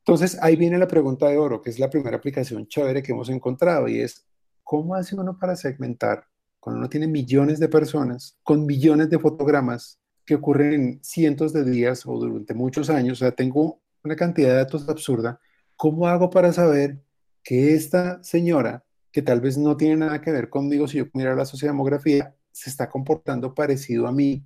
[0.06, 3.30] Entonces ahí viene la pregunta de oro, que es la primera aplicación chévere que hemos
[3.30, 4.26] encontrado, y es,
[4.64, 6.26] ¿cómo hace uno para segmentar
[6.60, 11.64] cuando uno tiene millones de personas con millones de fotogramas que ocurren en cientos de
[11.64, 15.40] días o durante muchos años, o sea, tengo una cantidad de datos absurda,
[15.76, 17.00] ¿cómo hago para saber
[17.44, 21.36] que esta señora, que tal vez no tiene nada que ver conmigo si yo miro
[21.36, 24.46] la sociodemografía, se está comportando parecido a mí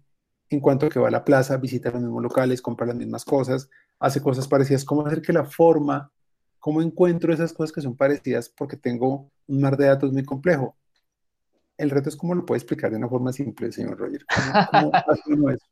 [0.49, 3.25] en cuanto a que va a la plaza, visita los mismos locales, compra las mismas
[3.25, 3.69] cosas,
[4.05, 4.85] hace cosas parecidas?
[4.85, 6.11] ¿Cómo hacer que la forma,
[6.59, 10.77] cómo encuentro esas cosas que son parecidas porque tengo un mar de datos muy complejo?
[11.75, 14.23] El reto es cómo lo puede explicar de una forma simple, señor Roger.
[14.71, 14.91] ¿Cómo,
[15.25, 15.65] cómo eso?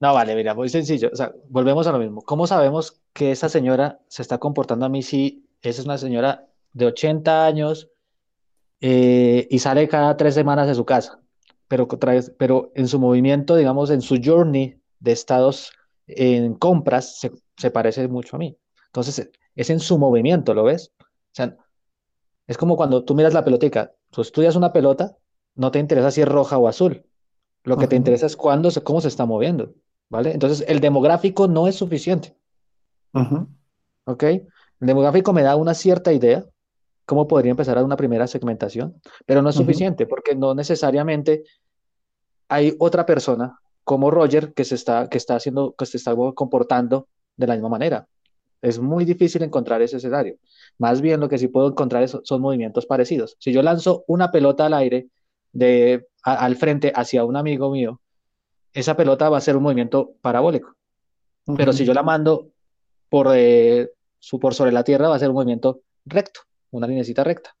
[0.00, 1.10] No, vale, mira, muy sencillo.
[1.12, 2.22] O sea, volvemos a lo mismo.
[2.22, 6.46] ¿Cómo sabemos que esa señora se está comportando a mí si esa es una señora
[6.72, 7.90] de 80 años
[8.80, 11.20] eh, y sale cada tres semanas de su casa?
[11.68, 11.86] Pero,
[12.38, 15.72] pero en su movimiento, digamos, en su journey de estados
[16.06, 18.56] en compras, se, se parece mucho a mí.
[18.86, 20.92] Entonces, es en su movimiento, ¿lo ves?
[21.00, 21.56] O sea,
[22.46, 25.16] es como cuando tú miras la pelotica, tú estudias una pelota,
[25.54, 27.04] no te interesa si es roja o azul.
[27.62, 29.72] Lo que te interesa es cuándo, cómo se está moviendo.
[30.10, 30.32] ¿vale?
[30.32, 32.36] Entonces, el demográfico no es suficiente.
[34.04, 34.22] ¿Ok?
[34.22, 34.48] El
[34.80, 36.44] demográfico me da una cierta idea,
[37.06, 41.44] cómo podría empezar a una primera segmentación, pero no es suficiente porque no necesariamente
[42.48, 47.06] hay otra persona como Roger que se está, que está haciendo, que se está comportando
[47.36, 48.08] de la misma manera.
[48.62, 50.36] Es muy difícil encontrar ese escenario.
[50.78, 53.36] Más bien lo que sí puedo encontrar son movimientos parecidos.
[53.38, 55.08] Si yo lanzo una pelota al aire
[55.52, 58.00] de, al frente hacia un amigo mío,
[58.72, 60.74] esa pelota va a ser un movimiento parabólico.
[61.56, 62.48] Pero si yo la mando
[63.10, 63.90] por, eh,
[64.40, 67.54] por sobre la Tierra, va a ser un movimiento recto, una linecita recta.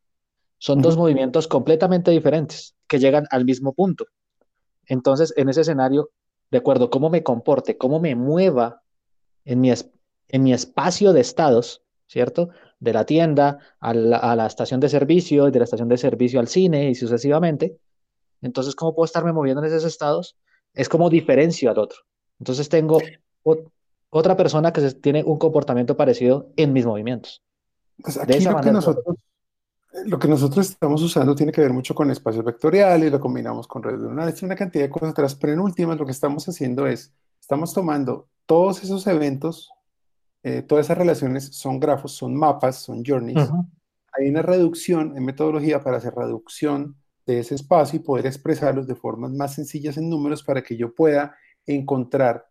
[0.58, 4.06] Son dos movimientos completamente diferentes que llegan al mismo punto.
[4.86, 6.10] Entonces, en ese escenario,
[6.50, 8.82] de acuerdo cómo me comporte, cómo me mueva
[9.44, 9.72] en mi,
[10.28, 12.50] en mi espacio de estados, ¿cierto?
[12.80, 16.40] De la tienda a la, a la estación de servicio, de la estación de servicio
[16.40, 17.78] al cine y sucesivamente.
[18.42, 20.36] Entonces, ¿cómo puedo estarme moviendo en esos estados?
[20.74, 22.00] es como diferencio al otro.
[22.38, 23.00] Entonces tengo
[24.10, 27.42] otra persona que tiene un comportamiento parecido en mis movimientos.
[28.02, 29.16] Pues aquí lo, que nosotros,
[30.06, 33.82] lo que nosotros estamos usando tiene que ver mucho con espacios vectoriales, lo combinamos con
[33.82, 37.12] redes neuronales, una cantidad de cosas atrás, pero en últimas lo que estamos haciendo es,
[37.40, 39.70] estamos tomando todos esos eventos,
[40.42, 43.48] eh, todas esas relaciones son grafos, son mapas, son journeys.
[44.12, 48.94] Hay una reducción en metodología para hacer reducción de ese espacio y poder expresarlos de
[48.94, 51.34] formas más sencillas en números para que yo pueda
[51.66, 52.46] encontrar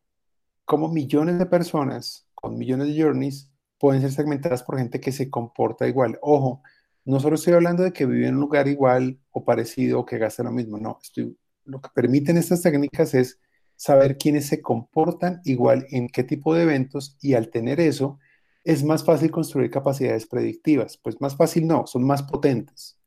[0.66, 5.30] cómo millones de personas con millones de journeys pueden ser segmentadas por gente que se
[5.30, 6.18] comporta igual.
[6.22, 6.62] Ojo,
[7.06, 10.18] no solo estoy hablando de que vive en un lugar igual o parecido o que
[10.18, 13.40] gasta lo mismo, no, estoy, lo que permiten estas técnicas es
[13.76, 18.20] saber quiénes se comportan igual en qué tipo de eventos y al tener eso
[18.64, 20.98] es más fácil construir capacidades predictivas.
[20.98, 22.98] Pues más fácil no, son más potentes.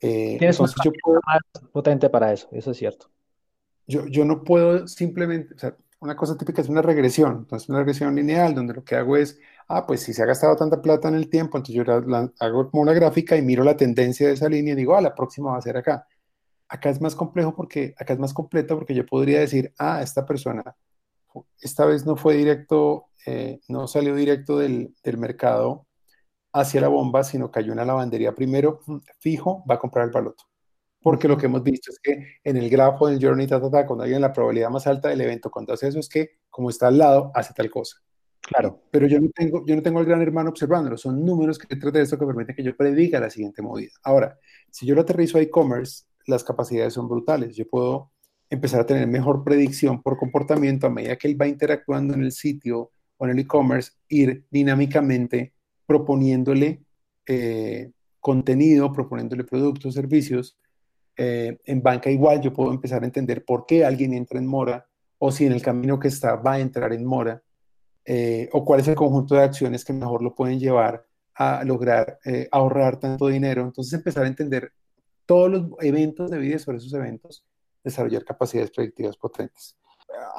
[0.00, 0.92] Eh, Tienes una yo
[1.26, 1.40] más
[1.72, 3.10] potente para eso, eso es cierto.
[3.86, 7.78] Yo, yo no puedo simplemente, o sea, una cosa típica es una regresión, entonces una
[7.78, 11.08] regresión lineal donde lo que hago es, ah, pues si se ha gastado tanta plata
[11.08, 11.84] en el tiempo, entonces yo
[12.40, 15.14] hago como una gráfica y miro la tendencia de esa línea y digo, ah, la
[15.14, 16.06] próxima va a ser acá.
[16.68, 20.26] Acá es más complejo porque, acá es más completa porque yo podría decir, ah, esta
[20.26, 20.62] persona
[21.60, 25.86] esta vez no fue directo, eh, no salió directo del, del mercado
[26.52, 30.12] hacia la bomba, sino cayó en la lavandería primero, mm, fijo, va a comprar el
[30.12, 30.44] baloto.
[31.02, 34.14] Porque lo que hemos visto es que en el grafo del journey, ta, cuando hay
[34.14, 36.98] en la probabilidad más alta del evento, cuando hace eso, es que como está al
[36.98, 37.98] lado, hace tal cosa.
[38.46, 38.82] Claro.
[38.90, 41.92] Pero yo no tengo, yo no tengo al gran hermano observándolo, son números que detrás
[41.94, 43.92] de esto que permiten que yo prediga la siguiente movida.
[44.02, 44.38] Ahora,
[44.70, 47.56] si yo lo aterrizo a e-commerce, las capacidades son brutales.
[47.56, 48.12] Yo puedo
[48.50, 52.32] empezar a tener mejor predicción por comportamiento a medida que él va interactuando en el
[52.32, 55.54] sitio o en el e-commerce, ir dinámicamente
[55.86, 56.82] proponiéndole
[57.26, 60.58] eh, contenido, proponiéndole productos, servicios.
[61.16, 64.86] Eh, en banca igual yo puedo empezar a entender por qué alguien entra en mora
[65.18, 67.40] o si en el camino que está va a entrar en mora
[68.04, 72.18] eh, o cuál es el conjunto de acciones que mejor lo pueden llevar a lograr
[72.52, 73.62] ahorrar tanto dinero.
[73.62, 74.72] Entonces empezar a entender
[75.26, 77.44] todos los eventos de vida sobre esos eventos,
[77.82, 79.76] desarrollar capacidades predictivas potentes.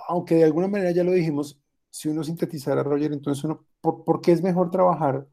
[0.07, 4.31] Aunque de alguna manera ya lo dijimos, si uno sintetizara, Roger, entonces uno, ¿por, qué
[4.31, 5.27] es mejor trabajar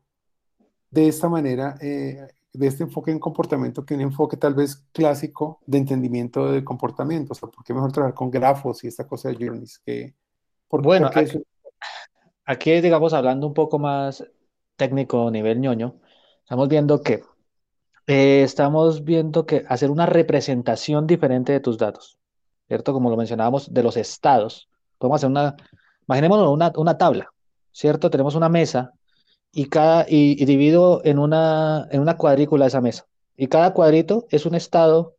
[0.90, 5.61] de esta manera, eh, de este enfoque en comportamiento, que un enfoque tal vez clásico
[5.66, 7.33] de entendimiento de comportamiento?
[7.33, 9.79] O sea, ¿por qué mejor trabajar con grafos y esta cosa de journeys?
[9.79, 10.14] Que,
[10.71, 11.11] bueno,
[12.44, 14.24] aquí, digamos, hablando un poco más
[14.76, 16.00] técnico, nivel ñoño,
[16.42, 17.22] estamos viendo que
[18.07, 22.18] eh, estamos viendo que hacer una representación diferente de tus datos,
[22.68, 22.92] ¿cierto?
[22.92, 24.68] Como lo mencionábamos, de los estados.
[24.98, 25.57] Podemos hacer una,
[26.09, 27.33] imaginémonos una, una tabla,
[27.70, 28.11] ¿cierto?
[28.11, 28.92] Tenemos una mesa
[29.52, 33.07] y, cada, y, divido en una, en una cuadrícula esa mesa.
[33.37, 35.16] Y cada cuadrito es un estado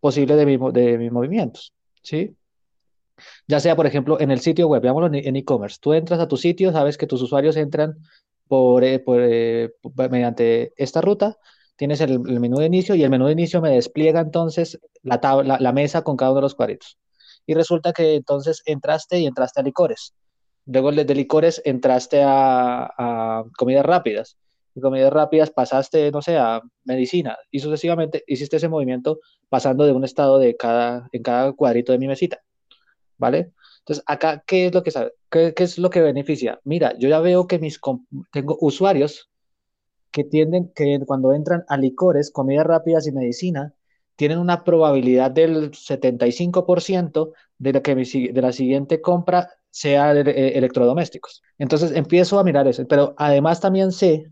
[0.00, 2.36] posible de, de mis movimientos, ¿sí?
[3.46, 5.78] Ya sea, por ejemplo, en el sitio web, veámoslo en e-commerce.
[5.80, 7.96] Tú entras a tu sitio, sabes que tus usuarios entran
[8.48, 9.70] por, eh, eh,
[10.10, 11.36] mediante esta ruta,
[11.76, 15.58] tienes el, menú de inicio y el menú de inicio me despliega entonces la, tabla,
[15.60, 16.98] la mesa con cada uno de los cuadritos.
[17.46, 20.14] Y resulta que entonces entraste y entraste a licores.
[20.66, 24.36] Luego de licores entraste a, a comidas rápidas.
[24.74, 27.38] Y comidas rápidas pasaste, no sé, a medicina.
[27.50, 31.98] Y sucesivamente hiciste ese movimiento pasando de un estado de cada, en cada cuadrito de
[31.98, 32.42] mi mesita.
[33.18, 33.52] ¿Vale?
[33.80, 34.92] Entonces, acá, ¿qué es lo que?
[35.30, 36.60] ¿Qué, es lo que beneficia?
[36.64, 37.80] Mira, yo ya veo que mis
[38.32, 39.28] tengo usuarios
[40.10, 43.74] que tienden, que cuando entran a licores, comidas rápidas y medicina,
[44.16, 50.58] tienen una probabilidad del 75% de, la que de la siguiente compra sea de, eh,
[50.58, 51.42] electrodomésticos.
[51.58, 54.26] Entonces empiezo a mirar eso, pero además también sé,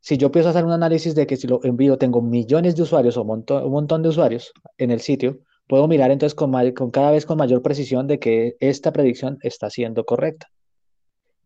[0.00, 2.82] si yo empiezo a hacer un análisis de que si lo envío tengo millones de
[2.82, 5.38] usuarios o un montón de usuarios en el sitio,
[5.72, 9.70] puedo mirar entonces con, con cada vez con mayor precisión de que esta predicción está
[9.70, 10.50] siendo correcta.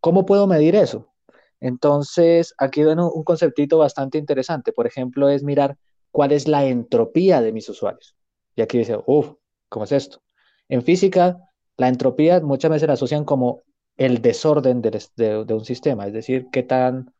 [0.01, 1.07] ¿Cómo puedo medir eso?
[1.61, 4.73] Entonces, aquí doy un conceptito bastante interesante.
[4.73, 5.77] Por ejemplo, es mirar
[6.11, 8.17] cuál es la entropía de mis usuarios.
[8.57, 9.31] Y aquí dice, uff,
[9.69, 10.21] ¿cómo es esto?
[10.67, 11.37] En física,
[11.77, 13.63] la entropía muchas veces la asocian como
[13.95, 17.13] el desorden de, un sistema, es decir, qué tan,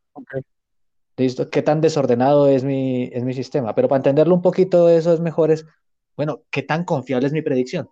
[1.16, 3.74] qué tan desordenado es mi, es mi sistema.
[3.76, 5.66] Pero para entenderlo un poquito, eso es mejor es
[6.18, 7.88] bueno, ¿qué tan confiable es mi predicción?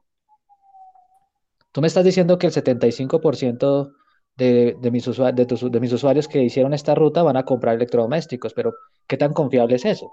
[1.71, 3.93] Tú me estás diciendo que el 75%
[4.35, 8.73] de, de, mis de, mis usuarios que hicieron esta ruta van a comprar electrodomésticos, pero
[9.07, 10.11] ¿qué tan confiable es eso?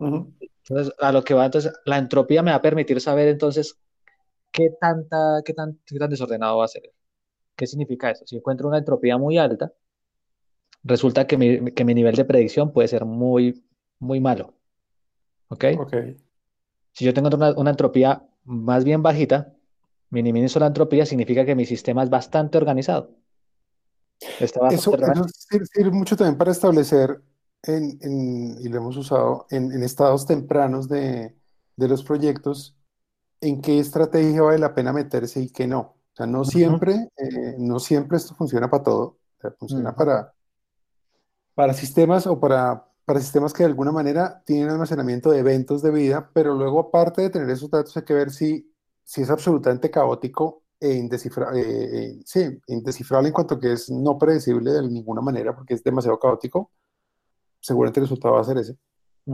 [0.00, 3.76] Entonces, a lo que va, entonces, la entropía me va a permitir saber entonces
[4.52, 6.82] qué, tanta, qué, tan, qué tan desordenado va a ser.
[7.56, 8.24] ¿Qué significa eso?
[8.26, 9.72] Si encuentro una entropía muy alta,
[10.84, 13.64] resulta que mi, que mi nivel de predicción puede ser muy,
[13.98, 14.54] muy malo.
[15.48, 15.64] ¿Ok?
[15.78, 15.94] Ok.
[16.98, 19.54] Si yo tengo una, entropía más bien bajita,
[20.10, 23.12] minimizo la entropía, significa que mi sistema es bastante organizado.
[24.40, 24.96] eso,
[25.72, 27.22] sirve mucho también para establecer,
[27.68, 31.36] y lo hemos usado, en, estados tempranos de,
[31.76, 32.76] los proyectos,
[33.40, 35.80] en qué estrategia vale la pena meterse y qué no.
[35.80, 39.18] O sea, no siempre, eh, no siempre esto funciona para todo.
[39.56, 40.34] funciona para,
[41.54, 45.90] para sistemas o para para sistemas que de alguna manera tienen almacenamiento de eventos de
[45.90, 48.70] vida, pero luego aparte de tener esos datos hay que ver si,
[49.02, 54.18] si es absolutamente caótico e indescifrable, eh, eh, sí, indescifrable en cuanto que es no
[54.18, 56.70] predecible de ninguna manera porque es demasiado caótico,
[57.58, 58.76] seguramente el resultado va a ser ese.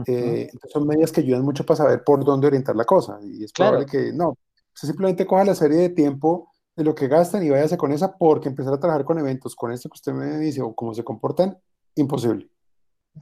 [0.07, 3.51] Eh, son medidas que ayudan mucho para saber por dónde orientar la cosa y es
[3.51, 4.37] probable que no,
[4.73, 8.15] se simplemente coja la serie de tiempo de lo que gastan y váyase con esa
[8.17, 11.03] porque empezar a trabajar con eventos, con esto que usted me dice o cómo se
[11.03, 11.57] comportan,
[11.95, 12.49] imposible.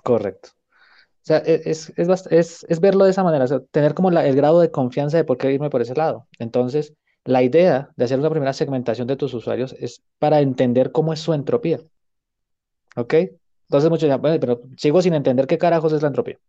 [0.02, 0.50] Correcto.
[1.24, 4.72] O sea, e, es, es, es, verlo de esa manera, tener como el grado de
[4.72, 6.28] confianza de por qué irme por ese lado.
[6.40, 6.94] Entonces,
[7.26, 11.20] la idea de hacer una primera segmentación de tus usuarios es para entender cómo es
[11.22, 11.80] su entropía.
[12.96, 13.14] ¿Ok?
[13.68, 16.40] Entonces muchos dicen, bueno, pero sigo sin entender qué carajos es la entropía.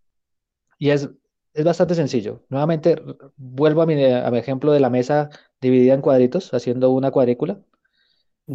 [0.79, 1.09] Y es,
[1.55, 2.45] es bastante sencillo.
[2.49, 2.97] Nuevamente,
[3.37, 5.31] vuelvo a mi, a mi ejemplo de la mesa
[5.61, 7.61] dividida en cuadritos, haciendo una cuadrícula.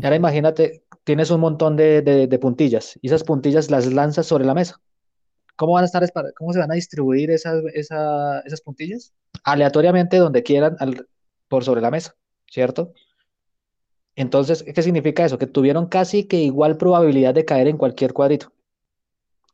[0.04, 4.80] Ahora imagínate, tienes un montón de, puntillas y esas puntillas las lanzas sobre la mesa.
[5.56, 9.12] ¿Cómo van a estar, cómo se van a distribuir esas, esas puntillas?
[9.44, 10.78] Aleatoriamente donde quieran
[11.48, 12.14] por sobre la mesa,
[12.46, 12.94] ¿cierto?
[14.16, 15.40] Entonces, ¿qué significa eso?
[15.40, 18.54] Que tuvieron casi que igual probabilidad de caer en cualquier cuadrito.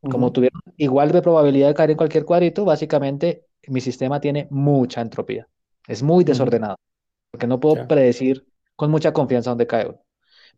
[0.02, 5.00] Como tuvieron igual de probabilidad de caer en cualquier cuadrito, básicamente mi sistema tiene mucha
[5.00, 5.48] entropía.
[5.88, 6.76] Es muy desordenado,
[7.30, 10.05] porque no puedo predecir con mucha confianza dónde cae uno.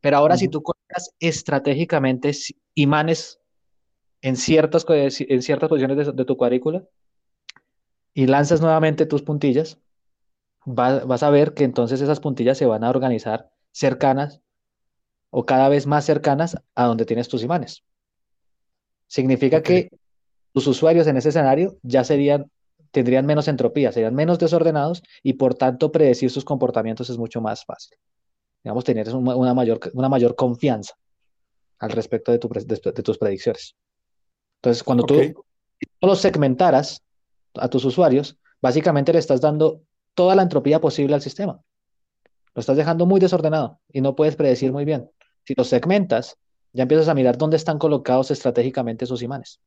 [0.00, 2.32] Pero ahora si tú colocas estratégicamente
[2.74, 3.40] imanes
[4.22, 6.84] en ciertas, en ciertas posiciones de, tu cuadrícula
[8.14, 9.78] y lanzas nuevamente tus puntillas,
[10.64, 14.40] vas a ver que entonces esas puntillas se van a organizar cercanas
[15.30, 17.84] o cada vez más cercanas a donde tienes tus imanes.
[19.06, 19.90] Significa que
[20.52, 22.50] tus usuarios en ese escenario ya serían,
[22.90, 27.64] tendrían menos entropía, serían menos desordenados y por tanto predecir sus comportamientos es mucho más
[27.64, 27.98] fácil
[28.62, 30.94] digamos, tener una mayor, una mayor confianza
[31.78, 33.76] al respecto de, de, tus predicciones.
[34.56, 35.44] Entonces, cuando tú
[36.00, 37.02] los segmentaras
[37.54, 39.82] a tus usuarios, básicamente le estás dando
[40.14, 41.60] toda la entropía posible al sistema.
[42.54, 45.08] Lo estás dejando muy desordenado y no puedes predecir muy bien.
[45.44, 46.36] Si los segmentas,
[46.72, 49.60] ya empiezas a mirar dónde están colocados estratégicamente esos imanes.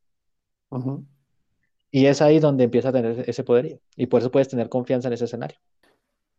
[1.89, 3.79] Y es ahí donde empieza a tener ese poderío.
[3.95, 5.57] Y por eso puedes tener confianza en ese escenario.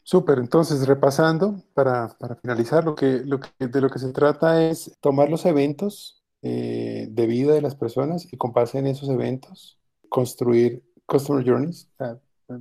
[0.04, 2.08] Súper, entonces repasando para,
[2.42, 7.26] finalizar, lo que, lo de lo que se trata es tomar los eventos eh, de
[7.26, 11.88] vida de las personas y con base en esos eventos construir Customer Journeys,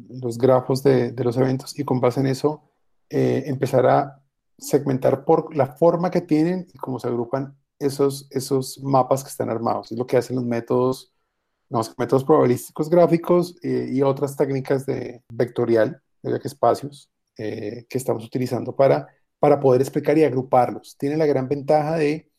[0.10, 2.63] los grafos de, los eventos y con base en eso
[3.10, 4.23] eh, empezar a
[4.58, 9.49] segmentar por la forma que tienen y cómo se agrupan esos, esos mapas que están
[9.49, 9.91] armados.
[9.91, 11.12] Es lo que hacen los métodos,
[11.69, 18.26] los métodos probabilísticos gráficos eh, y otras técnicas de vectorial, de espacios, eh, que estamos
[18.26, 19.08] utilizando para,
[19.39, 20.98] para poder explicar y agruparlos.
[20.98, 22.30] Tiene la gran ventaja de,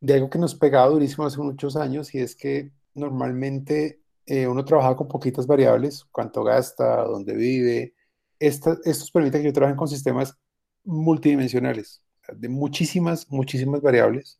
[0.00, 4.64] de algo que nos pegaba durísimo hace muchos años y es que normalmente eh, uno
[4.64, 7.94] trabaja con poquitas variables, cuánto gasta, dónde vive.
[8.38, 10.36] Esta, estos permiten que yo trabaje con sistemas
[10.84, 12.02] multidimensionales,
[12.32, 14.38] de muchísimas, muchísimas variables,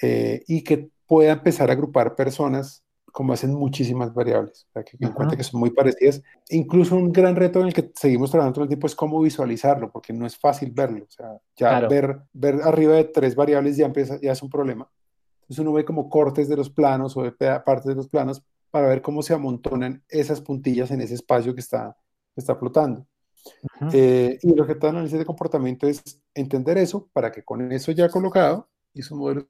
[0.00, 4.96] eh, y que pueda empezar a agrupar personas como hacen muchísimas variables, o sea, que
[4.98, 6.22] en cuenta que son muy parecidas.
[6.48, 9.92] Incluso un gran reto en el que seguimos trabajando todo el tiempo es cómo visualizarlo,
[9.92, 11.04] porque no es fácil verlo.
[11.04, 14.88] O sea, ya ver, ver arriba de tres variables ya, empieza, ya es un problema.
[15.42, 18.88] Entonces uno ve como cortes de los planos o de partes de los planos para
[18.88, 21.94] ver cómo se amontonan esas puntillas en ese espacio que está,
[22.34, 23.06] que está flotando.
[23.92, 26.02] Eh, y lo que está análisis de comportamiento es
[26.34, 29.46] entender eso para que con eso ya colocado y esos modelos,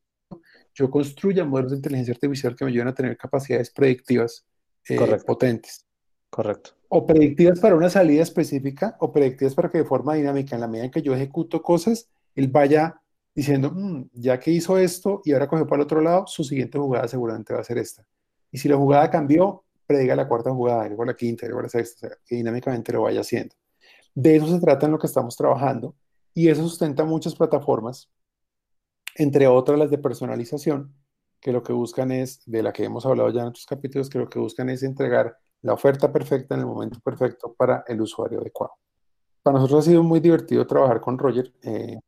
[0.75, 4.45] yo construya modelos de inteligencia artificial que me ayuden a tener capacidades predictivas
[4.89, 5.87] eh, potentes.
[6.31, 6.71] Correcto.
[6.89, 10.69] O predictivas para una salida específica o predictivas para que de forma dinámica, en la
[10.69, 13.01] medida en que yo ejecuto cosas, él vaya
[13.35, 16.79] diciendo, mm, ya que hizo esto y ahora cogió para el otro lado, su siguiente
[16.79, 18.07] jugada seguramente va a ser esta.
[18.51, 22.07] Y si la jugada cambió, prediga la cuarta jugada, luego la quinta, luego la sexta,
[22.07, 23.55] o sea, que dinámicamente lo vaya haciendo.
[24.15, 25.95] De eso se trata en lo que estamos trabajando
[26.35, 28.11] y eso sustenta muchas plataformas,
[29.17, 30.95] entre otras las de personalización,
[31.41, 34.19] que lo que buscan es, de la que hemos hablado ya en otros capítulos, que
[34.19, 38.41] lo que buscan es entregar la oferta perfecta en el momento perfecto para el usuario
[38.41, 38.75] adecuado.
[39.43, 41.53] Para nosotros ha sido muy divertido trabajar con Roger.
[41.63, 41.99] Eh,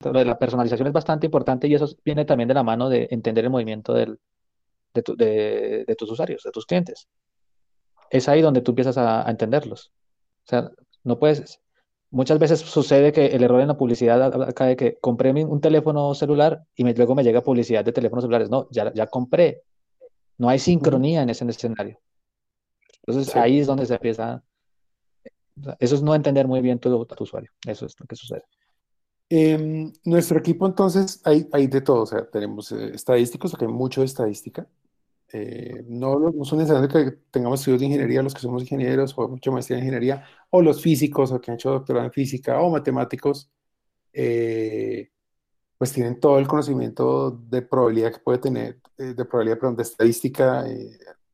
[0.00, 3.50] la personalización es bastante importante y eso viene también de la mano de entender el
[3.50, 4.18] movimiento del,
[4.92, 7.08] de, tus usuarios, de tus clientes.
[8.10, 9.92] Es ahí donde tú empiezas a, a entenderlos.
[10.44, 10.70] O sea,
[11.04, 11.61] no puedes,
[12.12, 16.14] muchas veces sucede que el error en la publicidad acá de que compré un teléfono
[16.14, 18.50] celular y luego me llega publicidad de teléfonos celulares.
[18.50, 19.62] No, ya, ya compré.
[20.38, 21.98] No hay sincronía en ese escenario.
[23.04, 24.42] Entonces ahí es donde se empieza.
[25.78, 27.50] Eso es no entender muy bien tu, tu usuario.
[27.66, 28.44] Eso es lo que sucede.
[29.28, 34.02] En nuestro equipo entonces hay, hay de todo, o sea, tenemos eh, estadísticos, hay mucho
[34.02, 34.66] de estadística,
[35.32, 39.28] eh, no, no, son necesariamente que tengamos estudios de ingeniería, los que somos ingenieros o
[39.28, 42.70] mucho maestría en ingeniería, o los físicos o que han hecho doctorado en física o
[42.70, 43.50] matemáticos,
[44.12, 45.10] eh,
[45.78, 49.82] pues tienen todo el conocimiento de probabilidad que puede tener, eh, de probabilidad, perdón, de
[49.84, 50.64] estadística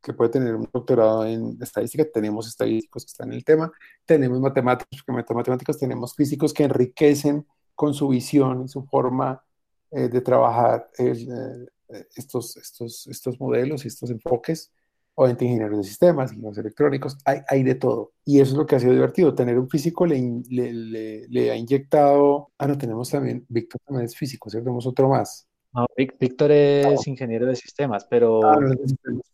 [0.02, 2.04] que puede tener un doctorado en estadística.
[2.12, 3.72] Tenemos estadísticos que están en el tema,
[4.06, 9.42] tenemos matemáticos, que matemáticos tenemos físicos que enriquecen con su visión y su forma
[9.90, 11.66] de trabajar el, eh,
[12.14, 14.72] estos, estos, estos modelos y estos enfoques,
[15.14, 18.12] obviamente ingenieros de sistemas, ingenieros electrónicos, hay, hay de todo.
[18.24, 19.34] Y eso es lo que ha sido divertido.
[19.34, 24.16] Tener un físico le, le, le, ha inyectado, ah, no, tenemos también, Víctor también es
[24.16, 24.66] físico, ¿cierto?
[24.66, 25.46] Tenemos otro más.
[25.72, 28.44] No, Víctor es ingeniero de sistemas, pero...
[28.44, 28.58] Ah,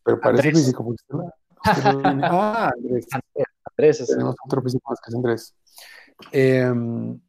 [0.03, 0.85] pero parece físico.
[0.85, 1.03] Porque
[1.65, 3.07] ah, Andrés.
[3.65, 5.55] Andrés Tenemos otro físico más que es Andrés.
[6.33, 7.21] Em,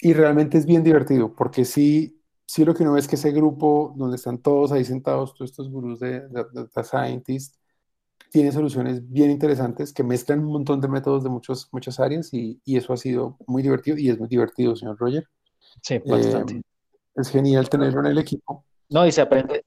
[0.00, 3.32] y realmente es bien divertido, porque sí, sí lo que uno ve es que ese
[3.32, 7.58] grupo donde están todos ahí sentados, todos estos gurús de, data scientists,
[8.30, 12.60] tiene soluciones bien interesantes que mezclan un montón de métodos de muchos, muchas áreas y,
[12.64, 15.28] y eso ha sido muy divertido y es muy divertido, señor Roger.
[15.80, 16.54] Sí, bastante.
[16.56, 16.62] Eh,
[17.16, 18.64] es genial tenerlo en el equipo.
[18.90, 19.64] No, y se aprende,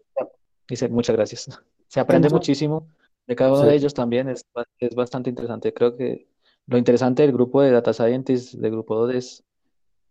[0.67, 1.61] dice, muchas gracias.
[1.87, 2.87] Se aprende muchísimo
[3.25, 4.45] de cada uno de ellos también, es,
[4.79, 5.73] es bastante interesante.
[5.73, 6.27] Creo que
[6.65, 9.43] lo interesante del grupo de Data Scientists, del grupo es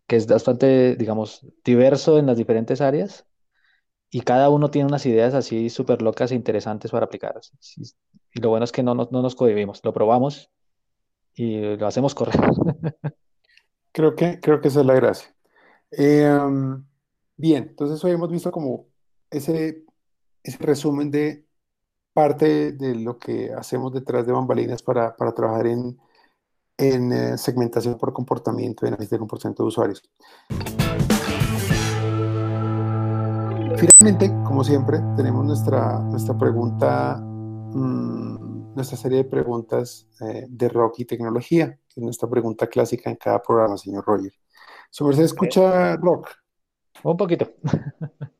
[0.07, 3.27] que es bastante, digamos, diverso en las diferentes áreas
[4.11, 7.40] y cada uno tiene unas ideas así súper locas e interesantes para aplicar.
[8.33, 10.51] Y lo bueno es que no, no, nos cohibimos, lo probamos
[11.35, 12.37] y lo hacemos correr.
[13.92, 15.35] Creo que, creo que esa es la gracia.
[15.90, 16.85] Em,
[17.35, 18.88] bien, entonces hoy hemos visto como
[19.31, 19.87] ese,
[20.42, 21.47] ese resumen de
[22.12, 25.99] parte de lo que hacemos detrás de bambalinas para, para trabajar en
[26.78, 30.02] en eh, segmentación por comportamiento y análisis de comportamiento de usuarios.
[33.76, 41.00] Finalmente, como siempre, tenemos nuestra, nuestra pregunta, mm, nuestra serie de preguntas eh, de rock
[41.00, 44.33] y tecnología, que es nuestra pregunta clásica en cada programa, señor Roger.
[44.90, 46.31] ¿Su merced escucha rock?
[47.02, 47.50] Un poquito.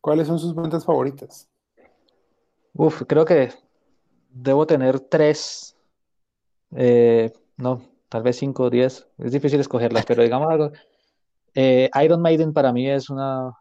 [0.00, 1.48] ¿Cuáles son sus bandas favoritas?
[2.74, 3.52] Uf, creo que
[4.30, 5.75] debo tener tres
[6.74, 9.08] eh, no, tal vez 5 o 10.
[9.18, 10.72] Es difícil escogerlas, pero digamos algo.
[11.54, 13.52] Eh, Iron Maiden para mí es una,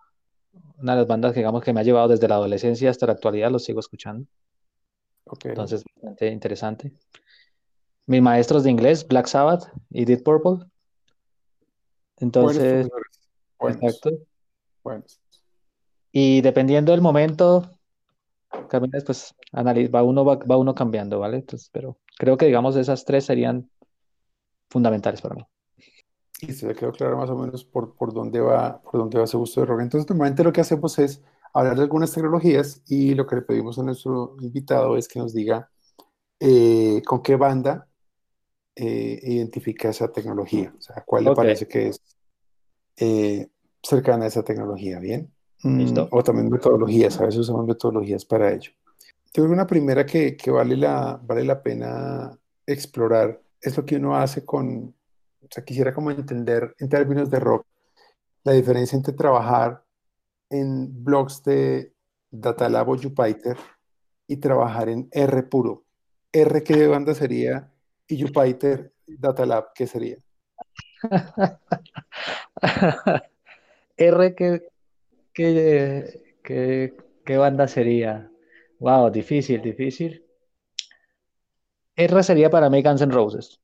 [0.77, 3.13] una de las bandas que, digamos, que me ha llevado desde la adolescencia hasta la
[3.13, 4.27] actualidad, lo sigo escuchando.
[5.43, 6.91] Entonces, bastante interesante.
[8.05, 10.65] Mis maestros de inglés, Black Sabbath y Deep Purple.
[12.17, 12.87] Entonces,
[13.59, 14.11] exacto.
[16.11, 17.74] Y dependiendo del momento,
[18.67, 21.37] caminas, pues analiz- va uno, va, va uno cambiando, ¿vale?
[21.37, 23.69] Entonces, pero creo que digamos esas tres serían
[24.69, 25.43] fundamentales para mí.
[26.41, 29.37] Y se quedó claro más o menos por, por dónde va, por dónde va ese
[29.37, 29.81] gusto de rock.
[29.81, 31.21] Entonces, normalmente lo que hacemos es
[31.53, 35.33] hablar de algunas tecnologías y lo que le pedimos a nuestro invitado es que nos
[35.33, 35.71] diga
[36.39, 37.89] eh, con qué banda
[38.75, 42.01] eh, identifica esa tecnología, o sea, cuál le Ok, parece que es
[42.97, 43.49] eh,
[43.83, 45.33] cercana a esa tecnología, ¿bien?
[45.65, 46.07] Mm, listo.
[46.11, 48.69] o también metodologías, a veces usamos metodologías para ello.
[48.69, 52.37] Yo creo que una primera que, que vale la, vale la pena
[52.67, 54.93] explorar es lo que uno hace con,
[55.41, 57.65] o sea, quisiera como entender en términos de rock
[58.43, 59.83] la diferencia entre trabajar
[60.51, 61.93] en blogs de
[62.29, 63.57] Datalab o Jupyter
[64.27, 65.83] y trabajar en R puro.
[66.31, 67.71] R qué de banda sería
[68.07, 70.17] y Jupyter Datalab qué sería.
[73.97, 74.74] R, ¿qué,
[75.35, 78.31] qué, qué, qué banda sería?
[78.79, 80.25] Wow, difícil, difícil.
[81.95, 83.59] R sería para mí Guns N' Roses.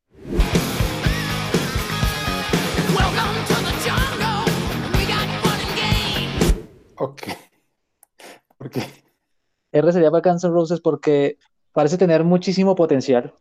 [6.97, 7.21] Ok,
[8.59, 8.81] porque
[9.71, 11.37] R sería para Guns N' Roses porque
[11.71, 13.33] parece tener muchísimo potencial.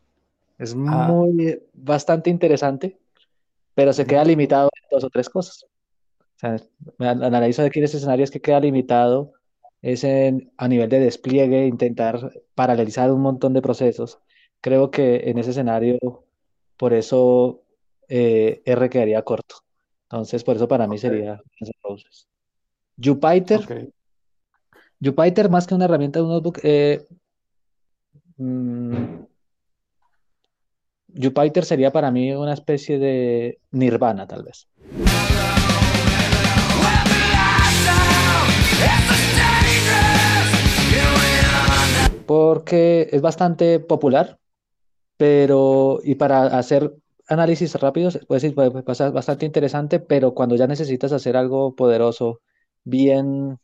[0.57, 0.75] Es ah,
[1.07, 2.97] muy, bastante interesante,
[3.75, 5.65] pero se queda limitado en dos o tres cosas.
[6.41, 6.57] Sea,
[6.99, 9.33] analizo aquí en este escenario es que queda limitado
[9.81, 14.19] es en, a nivel de despliegue, intentar paralelizar un montón de procesos.
[14.59, 15.97] Creo que en ese escenario,
[16.77, 17.63] por eso
[18.07, 19.55] eh, R quedaría corto.
[20.03, 21.41] Entonces, por eso para mí sería.
[23.03, 23.93] Jupyter.
[25.03, 27.07] Jupyter más que una herramienta de un notebook, eh,
[28.37, 29.23] mm,
[31.15, 34.67] Jupyter sería para mí una especie de Nirvana, tal vez.
[42.31, 44.39] Porque es bastante popular,
[45.17, 46.95] pero y para hacer
[47.27, 52.39] análisis rápidos, pues sí, pasar bastante interesante, pero cuando ya necesitas hacer algo poderoso,
[52.85, 53.59] bien,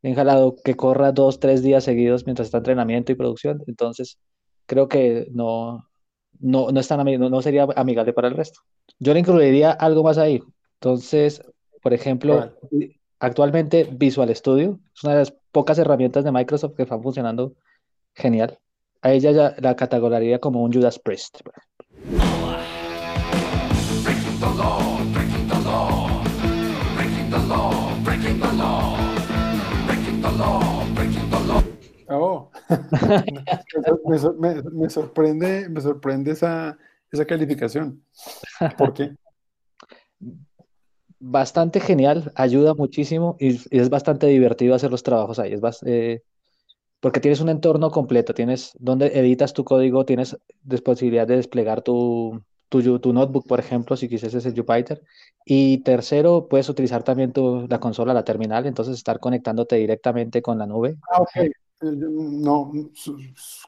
[0.00, 4.20] bien jalado, que corra dos, tres días seguidos mientras está entrenamiento y producción, entonces
[4.66, 5.84] creo que no,
[6.38, 8.60] no, no es tan no, no sería amigable para el resto.
[9.00, 10.40] Yo le incluiría algo más ahí.
[10.74, 11.42] Entonces,
[11.82, 12.54] por ejemplo,
[13.18, 17.54] actualmente Visual Studio es una de las pocas herramientas de Microsoft que están funcionando
[18.14, 18.58] genial.
[19.02, 21.40] A ella ya la categorizaría como un Judas Priest.
[32.08, 32.50] Oh,
[34.06, 36.76] me, me- me sorprende, me sorprende esa,
[37.10, 38.04] esa calificación.
[38.76, 39.14] ¿Por qué?
[41.18, 45.54] Bastante genial, ayuda muchísimo y, y es bastante divertido hacer los trabajos ahí.
[45.54, 46.22] Es eh,
[47.04, 51.82] porque tienes un entorno completo, tienes donde editas tu código, tienes des- posibilidad de desplegar
[51.82, 52.40] tu,
[52.72, 55.02] notebook, por ejemplo, si quisieses el Jupyter.
[55.44, 57.30] Y tercero, puedes utilizar también
[57.68, 60.96] la consola, la terminal, entonces estar conectándote directamente con la nube.
[61.12, 61.36] Ah, ok.
[61.36, 61.52] Eh,
[61.82, 62.72] No,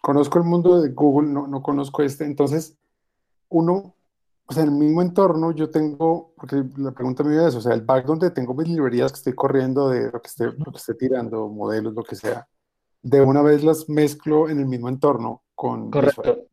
[0.01, 2.25] conozco el mundo de Google, no, no conozco este.
[2.25, 2.79] Entonces,
[3.51, 3.95] uno,
[4.47, 7.75] o sea, en el mismo entorno yo tengo, porque la pregunta me es, o sea,
[7.75, 10.95] el back donde tengo mis librerías que estoy corriendo de lo que lo que esté
[10.95, 12.49] tirando, modelos, lo que sea,
[13.09, 16.15] de una vez las mezclo en el mismo entorno con Visual.
[16.15, 16.47] Correcto.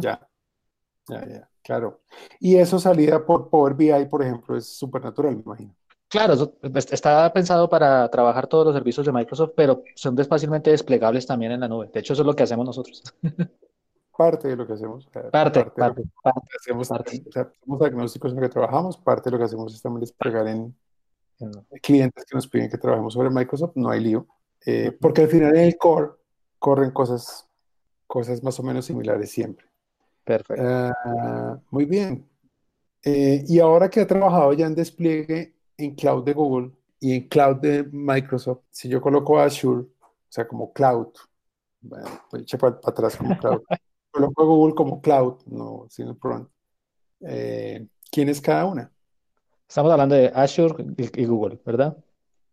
[0.00, 0.28] Ya,
[1.08, 2.00] ya, ya, claro.
[2.38, 5.74] Y eso salida por Power BI, por ejemplo, es súper natural, me imagino.
[6.08, 10.70] Claro, eso es- está pensado para trabajar todos los servicios de Microsoft, pero son fácilmente
[10.70, 11.88] desplegables también en la nube.
[11.92, 13.02] De hecho, eso es lo que hacemos nosotros.
[14.16, 17.22] Parte de lo que hacemos, Parte, parte parte, parte, hacemos, parte.
[17.26, 20.00] o sea, somos agnósticos en lo que trabajamos, parte de lo que hacemos es también
[20.00, 20.76] desplegar en
[21.38, 21.64] Ujú.
[21.80, 24.26] clientes que nos piden que trabajemos sobre Microsoft, no hay lío,
[24.66, 26.12] eh, porque al final en el core
[26.58, 27.48] corren cosas,
[28.06, 29.66] cosas más o menos similares siempre.
[30.24, 30.62] Perfecto.
[30.64, 32.28] Ah, muy bien.
[33.02, 37.28] Eh, y ahora que ha trabajado ya en despliegue en cloud de Google y en
[37.28, 41.08] cloud de Microsoft, si yo coloco Azure, o sea, como cloud,
[41.80, 43.62] bueno, pues eche para atrás como cloud,
[44.10, 46.48] coloco a Google como cloud, no, sin front.
[47.20, 48.92] Eh, ¿quién es cada una?
[49.66, 50.84] Estamos hablando de Azure
[51.14, 51.96] y Google, ¿verdad?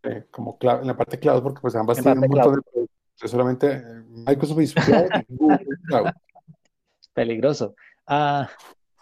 [0.09, 2.37] Eh, como cloud, en la parte cloud, porque pues ambas En tienen un cloud.
[2.45, 2.97] montón de productos.
[3.19, 6.07] Yo solamente eh, Microsoft y cloud Google Cloud.
[7.13, 7.75] Peligroso.
[8.05, 8.47] Ah,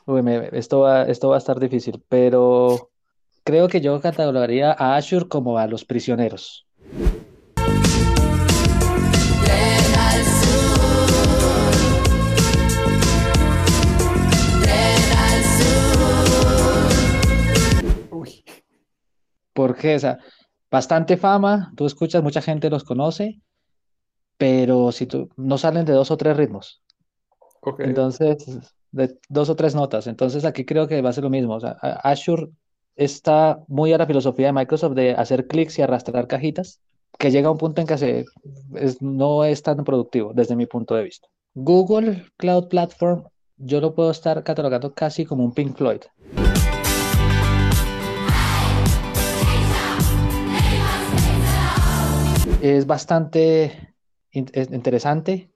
[0.05, 2.89] uy, me- esto va, esto va a estar difícil, pero
[3.43, 6.65] creo que yo catalogaría a Azure como a los prisioneros.
[18.11, 18.43] Uy,
[19.53, 20.19] Porque, o sea,
[20.75, 23.39] bastante fama, tú escuchas, mucha gente los conoce,
[24.37, 26.81] pero si tú no salen de dos o tres ritmos.
[27.61, 27.79] Ok.
[27.79, 28.37] Entonces,
[28.91, 30.07] de dos o tres notas.
[30.07, 31.53] Entonces, aquí creo que va a ser lo mismo.
[31.55, 31.71] O sea,
[32.03, 32.49] Azure
[32.97, 36.81] está muy a la filosofía de Microsoft de hacer clics y arrastrar cajitas,
[37.17, 38.25] que llega a un punto en que se,
[38.75, 41.27] es- no es tan productivo desde mi punto de vista.
[41.53, 43.23] Google Cloud Platform,
[43.57, 46.01] yo lo puedo estar catalogando casi como un Pink Floyd.
[52.73, 53.93] Es bastante
[54.31, 55.51] in- es interesante.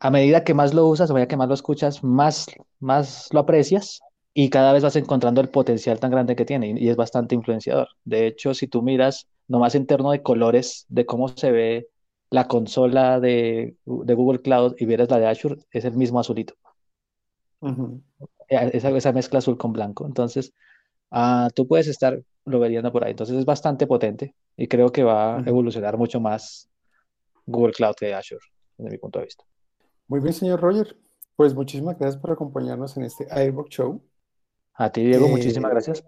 [0.00, 2.46] A medida que más lo usas, a medida que más lo escuchas, más,
[2.80, 4.00] más lo aprecias
[4.34, 7.88] y cada vez vas encontrando el potencial tan grande que tiene y, es bastante influenciador.
[8.04, 11.88] De hecho, si tú miras nomás en términos de colores, de cómo se ve
[12.30, 16.54] la consola de, de Google Cloud y vieras la de Azure, es el mismo azulito,
[17.60, 18.02] Ujú.
[18.48, 20.06] eh, esa, esa mezcla azul con blanco.
[20.06, 20.52] Entonces,
[21.10, 23.10] ah, tú puedes estar lo viendo por ahí.
[23.10, 26.68] Entonces, es bastante potente y creo que va a evolucionar mucho más
[27.46, 28.40] Google Cloud que Azure,
[28.76, 29.44] desde mi punto de vista.
[30.06, 30.96] Muy bien, señor Roger.
[31.36, 34.02] Pues muchísimas gracias por acompañarnos en este iRock Show.
[34.74, 36.04] A ti, Diego, muchísimas Eh, gracias.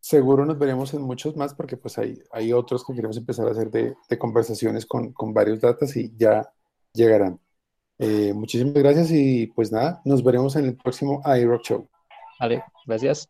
[0.00, 3.50] seguro nos veremos en muchos más porque pues hay, hay otros que queremos empezar a
[3.50, 6.48] hacer de, de conversaciones con, con varios datas y ya
[6.92, 7.40] llegarán.
[7.98, 11.88] Eh, muchísimas gracias y pues nada, nos veremos en el próximo iRock Show.
[12.38, 13.28] Vale, gracias.